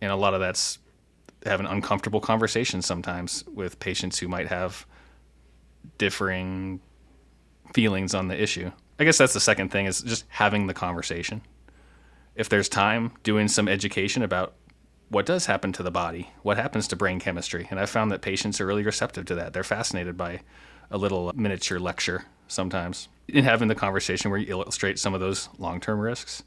And 0.00 0.12
a 0.12 0.14
lot 0.14 0.34
of 0.34 0.40
that's 0.40 0.78
having 1.44 1.66
uncomfortable 1.66 2.20
conversations 2.20 2.86
sometimes 2.86 3.42
with 3.52 3.80
patients 3.80 4.20
who 4.20 4.28
might 4.28 4.46
have 4.46 4.86
differing 5.98 6.78
feelings 7.74 8.14
on 8.14 8.28
the 8.28 8.40
issue. 8.40 8.70
I 9.00 9.04
guess 9.04 9.18
that's 9.18 9.34
the 9.34 9.40
second 9.40 9.70
thing 9.70 9.86
is 9.86 10.00
just 10.02 10.26
having 10.28 10.68
the 10.68 10.74
conversation. 10.74 11.42
If 12.36 12.48
there's 12.48 12.68
time, 12.68 13.10
doing 13.24 13.48
some 13.48 13.66
education 13.66 14.22
about 14.22 14.54
what 15.12 15.26
does 15.26 15.44
happen 15.44 15.72
to 15.72 15.82
the 15.82 15.90
body, 15.90 16.30
what 16.42 16.56
happens 16.56 16.88
to 16.88 16.96
brain 16.96 17.20
chemistry. 17.20 17.68
And 17.70 17.78
I've 17.78 17.90
found 17.90 18.10
that 18.10 18.22
patients 18.22 18.62
are 18.62 18.66
really 18.66 18.82
receptive 18.82 19.26
to 19.26 19.34
that. 19.34 19.52
They're 19.52 19.62
fascinated 19.62 20.16
by 20.16 20.40
a 20.90 20.96
little 20.96 21.30
miniature 21.34 21.78
lecture 21.78 22.24
sometimes. 22.48 23.08
In 23.28 23.44
having 23.44 23.68
the 23.68 23.74
conversation 23.74 24.30
where 24.30 24.40
you 24.40 24.50
illustrate 24.50 24.98
some 24.98 25.12
of 25.12 25.20
those 25.20 25.50
long 25.58 25.80
term 25.80 26.00
risks, 26.00 26.42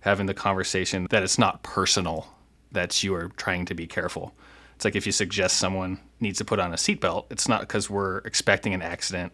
having 0.00 0.26
the 0.26 0.34
conversation 0.34 1.06
that 1.10 1.22
it's 1.22 1.38
not 1.38 1.62
personal, 1.62 2.28
that 2.70 3.02
you 3.02 3.14
are 3.14 3.30
trying 3.38 3.64
to 3.64 3.74
be 3.74 3.86
careful. 3.86 4.34
It's 4.76 4.84
like 4.84 4.96
if 4.96 5.06
you 5.06 5.12
suggest 5.12 5.56
someone 5.56 5.98
needs 6.20 6.36
to 6.38 6.44
put 6.44 6.60
on 6.60 6.72
a 6.72 6.76
seatbelt, 6.76 7.26
it's 7.30 7.48
not 7.48 7.60
because 7.60 7.88
we're 7.88 8.18
expecting 8.18 8.74
an 8.74 8.82
accident, 8.82 9.32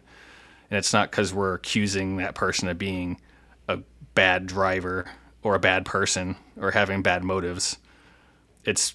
and 0.71 0.79
it's 0.79 0.93
not 0.93 1.11
because 1.11 1.35
we're 1.35 1.55
accusing 1.55 2.19
that 2.19 2.37
person 2.37 2.69
of 2.69 2.79
being 2.79 3.21
a 3.67 3.79
bad 4.15 4.47
driver 4.47 5.11
or 5.43 5.57
a 5.57 5.61
bad 5.61 5.85
person 5.85 6.37
or 6.61 6.71
having 6.71 7.03
bad 7.03 7.25
motives. 7.25 7.79
It's 8.65 8.95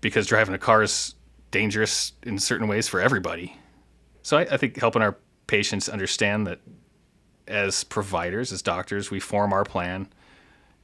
because 0.00 0.26
driving 0.26 0.54
a 0.54 0.58
car 0.58 0.82
is 0.82 1.14
dangerous 1.50 2.12
in 2.22 2.38
certain 2.38 2.68
ways 2.68 2.88
for 2.88 3.00
everybody. 3.00 3.56
So 4.22 4.38
I, 4.38 4.42
I 4.42 4.56
think 4.56 4.78
helping 4.78 5.02
our 5.02 5.16
patients 5.46 5.88
understand 5.88 6.46
that 6.46 6.60
as 7.48 7.84
providers, 7.84 8.52
as 8.52 8.62
doctors, 8.62 9.10
we 9.10 9.20
form 9.20 9.52
our 9.52 9.64
plan, 9.64 10.08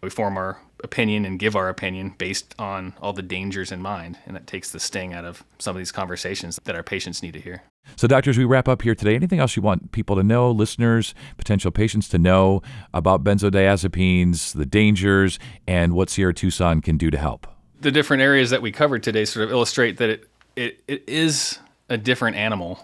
we 0.02 0.10
form 0.10 0.36
our 0.36 0.60
opinion 0.84 1.24
and 1.24 1.38
give 1.38 1.56
our 1.56 1.68
opinion 1.68 2.14
based 2.18 2.54
on 2.58 2.92
all 3.00 3.12
the 3.12 3.22
dangers 3.22 3.72
in 3.72 3.80
mind. 3.80 4.18
And 4.26 4.36
that 4.36 4.46
takes 4.46 4.70
the 4.70 4.80
sting 4.80 5.14
out 5.14 5.24
of 5.24 5.44
some 5.58 5.74
of 5.74 5.78
these 5.78 5.92
conversations 5.92 6.58
that 6.64 6.74
our 6.74 6.82
patients 6.82 7.22
need 7.22 7.32
to 7.32 7.40
hear. 7.40 7.62
So, 7.94 8.08
doctors, 8.08 8.36
we 8.36 8.44
wrap 8.44 8.68
up 8.68 8.82
here 8.82 8.96
today. 8.96 9.14
Anything 9.14 9.38
else 9.38 9.56
you 9.56 9.62
want 9.62 9.92
people 9.92 10.16
to 10.16 10.22
know, 10.24 10.50
listeners, 10.50 11.14
potential 11.38 11.70
patients 11.70 12.08
to 12.08 12.18
know 12.18 12.60
about 12.92 13.22
benzodiazepines, 13.22 14.54
the 14.54 14.66
dangers, 14.66 15.38
and 15.68 15.94
what 15.94 16.10
Sierra 16.10 16.34
Tucson 16.34 16.80
can 16.80 16.96
do 16.96 17.10
to 17.10 17.18
help? 17.18 17.46
The 17.80 17.90
different 17.90 18.22
areas 18.22 18.50
that 18.50 18.62
we 18.62 18.72
covered 18.72 19.02
today 19.02 19.24
sort 19.24 19.44
of 19.44 19.50
illustrate 19.50 19.98
that 19.98 20.10
it, 20.10 20.28
it, 20.56 20.84
it 20.88 21.04
is 21.08 21.58
a 21.88 21.96
different 21.96 22.36
animal 22.36 22.80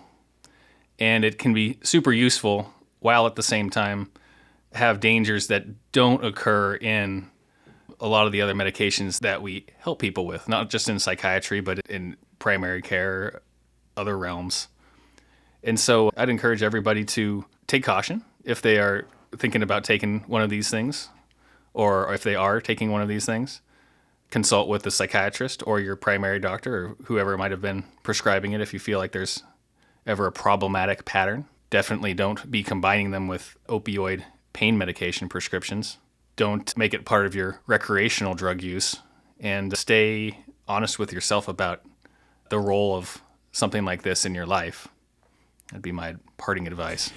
and 0.99 1.25
it 1.25 1.39
can 1.39 1.53
be 1.53 1.79
super 1.83 2.13
useful 2.13 2.73
while 3.01 3.27
at 3.27 3.35
the 3.35 3.43
same 3.43 3.71
time 3.71 4.11
have 4.73 5.01
dangers 5.01 5.49
that 5.49 5.65
don't 5.93 6.25
occur 6.25 6.75
in 6.77 7.29
a 8.01 8.07
lot 8.07 8.27
of 8.27 8.33
the 8.33 8.41
other 8.41 8.55
medications 8.55 9.21
that 9.21 9.43
we 9.43 9.67
help 9.79 9.99
people 9.99 10.27
with, 10.27 10.49
not 10.49 10.71
just 10.71 10.89
in 10.89 10.99
psychiatry, 10.99 11.61
but 11.61 11.81
in 11.89 12.17
primary 12.39 12.83
care, 12.83 13.43
other 13.97 14.17
realms. 14.17 14.69
And 15.63 15.79
so 15.79 16.11
I'd 16.17 16.29
encourage 16.29 16.63
everybody 16.63 17.05
to 17.07 17.45
take 17.67 17.85
caution 17.85 18.25
if 18.45 18.63
they 18.63 18.79
are 18.79 19.07
thinking 19.37 19.63
about 19.63 19.85
taking 19.85 20.21
one 20.21 20.43
of 20.43 20.51
these 20.51 20.69
things, 20.69 21.09
or 21.75 22.13
if 22.13 22.23
they 22.23 22.35
are 22.35 22.61
taking 22.61 22.91
one 22.91 23.03
of 23.03 23.09
these 23.09 23.25
things. 23.25 23.61
Consult 24.33 24.67
with 24.67 24.83
the 24.83 24.91
psychiatrist 24.91 25.63
or 25.65 25.79
your 25.79 25.95
primary 25.95 26.41
doctor 26.41 26.75
or 26.75 26.97
whoever 27.05 27.39
might 27.39 27.53
have 27.53 27.63
been 27.63 27.85
prescribing 28.03 28.51
it 28.51 28.61
if 28.61 28.73
you 28.73 28.81
feel 28.81 28.99
like 28.99 29.13
there's 29.13 29.45
ever 30.05 30.27
a 30.27 30.33
problematic 30.33 31.05
pattern. 31.05 31.47
Definitely 31.71 32.15
don't 32.15 32.51
be 32.51 32.65
combining 32.65 33.13
them 33.13 33.29
with 33.29 33.57
opioid 33.69 34.25
pain 34.53 34.77
medication 34.77 35.29
prescriptions 35.29 35.99
don't 36.37 36.77
make 36.77 36.95
it 36.95 37.05
part 37.05 37.27
of 37.27 37.35
your 37.35 37.61
recreational 37.67 38.35
drug 38.35 38.63
use 38.63 38.97
and 39.41 39.77
stay 39.77 40.39
honest 40.67 40.99
with 40.99 41.13
yourself 41.13 41.49
about 41.49 41.83
the 42.49 42.59
role 42.59 42.97
of 42.97 43.23
something 43.51 43.85
like 43.85 44.03
this 44.03 44.25
in 44.25 44.35
your 44.35 44.47
life. 44.47 44.89
That'd 45.71 45.83
be 45.83 45.93
my 45.93 46.17
parting 46.39 46.67
advice. 46.67 47.13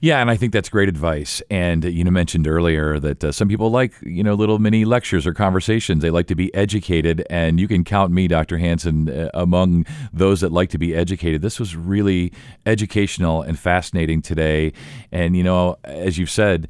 Yeah, 0.00 0.20
and 0.20 0.30
I 0.30 0.36
think 0.36 0.52
that's 0.52 0.68
great 0.68 0.88
advice. 0.88 1.42
And 1.50 1.82
you 1.84 2.04
know, 2.04 2.10
mentioned 2.10 2.46
earlier 2.46 3.00
that 3.00 3.24
uh, 3.24 3.32
some 3.32 3.48
people 3.48 3.70
like 3.70 3.94
you 4.02 4.22
know 4.22 4.34
little 4.34 4.60
mini 4.60 4.84
lectures 4.84 5.26
or 5.26 5.34
conversations. 5.34 6.02
They 6.02 6.10
like 6.10 6.28
to 6.28 6.36
be 6.36 6.54
educated, 6.54 7.26
and 7.28 7.58
you 7.58 7.66
can 7.66 7.82
count 7.82 8.12
me, 8.12 8.28
Dr. 8.28 8.58
Hansen, 8.58 9.08
uh, 9.08 9.30
among 9.34 9.86
those 10.12 10.40
that 10.42 10.52
like 10.52 10.70
to 10.70 10.78
be 10.78 10.94
educated. 10.94 11.42
This 11.42 11.58
was 11.58 11.74
really 11.74 12.32
educational 12.64 13.42
and 13.42 13.58
fascinating 13.58 14.22
today. 14.22 14.72
And 15.10 15.36
you 15.36 15.42
know, 15.42 15.78
as 15.82 16.16
you've 16.16 16.30
said, 16.30 16.68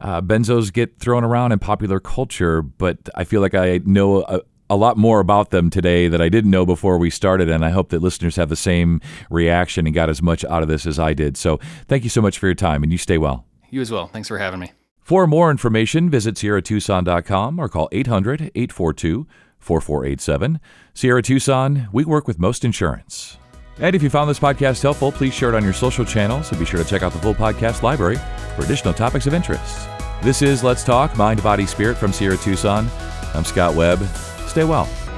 uh, 0.00 0.22
benzos 0.22 0.72
get 0.72 0.98
thrown 0.98 1.22
around 1.22 1.52
in 1.52 1.58
popular 1.58 2.00
culture, 2.00 2.62
but 2.62 2.96
I 3.14 3.24
feel 3.24 3.42
like 3.42 3.54
I 3.54 3.80
know 3.84 4.22
a, 4.22 4.40
a, 4.70 4.76
lot 4.76 4.96
more 4.96 5.20
about 5.20 5.50
them 5.50 5.68
today 5.68 6.08
that 6.08 6.22
I 6.22 6.28
didn't 6.28 6.50
know 6.50 6.64
before 6.64 6.96
we 6.98 7.10
started, 7.10 7.50
and 7.50 7.64
I 7.64 7.70
hope 7.70 7.90
that 7.90 8.00
listeners 8.00 8.36
have 8.36 8.48
the 8.48 8.56
same 8.56 9.00
reaction 9.28 9.86
and 9.86 9.94
got 9.94 10.08
as 10.08 10.22
much 10.22 10.44
out 10.44 10.62
of 10.62 10.68
this 10.68 10.86
as 10.86 10.98
I 10.98 11.12
did. 11.12 11.36
So 11.36 11.58
thank 11.88 12.04
you 12.04 12.10
so 12.10 12.22
much 12.22 12.38
for 12.38 12.46
your 12.46 12.54
time, 12.54 12.82
and 12.82 12.90
you 12.90 12.98
stay 12.98 13.18
well. 13.18 13.44
You 13.70 13.80
as 13.80 13.90
well. 13.90 14.06
Thanks 14.06 14.28
for 14.28 14.38
having 14.38 14.60
me. 14.60 14.72
For 15.00 15.26
more 15.26 15.50
information, 15.50 16.08
visit 16.08 16.36
sierratucson.com 16.36 17.58
or 17.58 17.68
call 17.68 17.88
800 17.92 18.52
842 18.54 19.26
4487. 19.58 20.60
Sierra 20.94 21.22
Tucson, 21.22 21.88
we 21.92 22.04
work 22.04 22.26
with 22.26 22.38
most 22.38 22.64
insurance. 22.64 23.36
And 23.78 23.96
if 23.96 24.02
you 24.02 24.10
found 24.10 24.28
this 24.28 24.38
podcast 24.38 24.82
helpful, 24.82 25.10
please 25.10 25.34
share 25.34 25.48
it 25.48 25.54
on 25.54 25.64
your 25.64 25.72
social 25.72 26.04
channels 26.04 26.50
and 26.50 26.58
be 26.58 26.66
sure 26.66 26.82
to 26.82 26.88
check 26.88 27.02
out 27.02 27.12
the 27.12 27.18
full 27.18 27.34
podcast 27.34 27.82
library 27.82 28.18
for 28.54 28.62
additional 28.62 28.92
topics 28.92 29.26
of 29.26 29.34
interest. 29.34 29.88
This 30.22 30.42
is 30.42 30.62
Let's 30.62 30.84
Talk 30.84 31.16
Mind, 31.16 31.42
Body, 31.42 31.64
Spirit 31.64 31.96
from 31.96 32.12
Sierra 32.12 32.36
Tucson. 32.36 32.90
I'm 33.34 33.44
Scott 33.44 33.74
Webb. 33.74 34.06
Stay 34.50 34.64
well. 34.64 35.09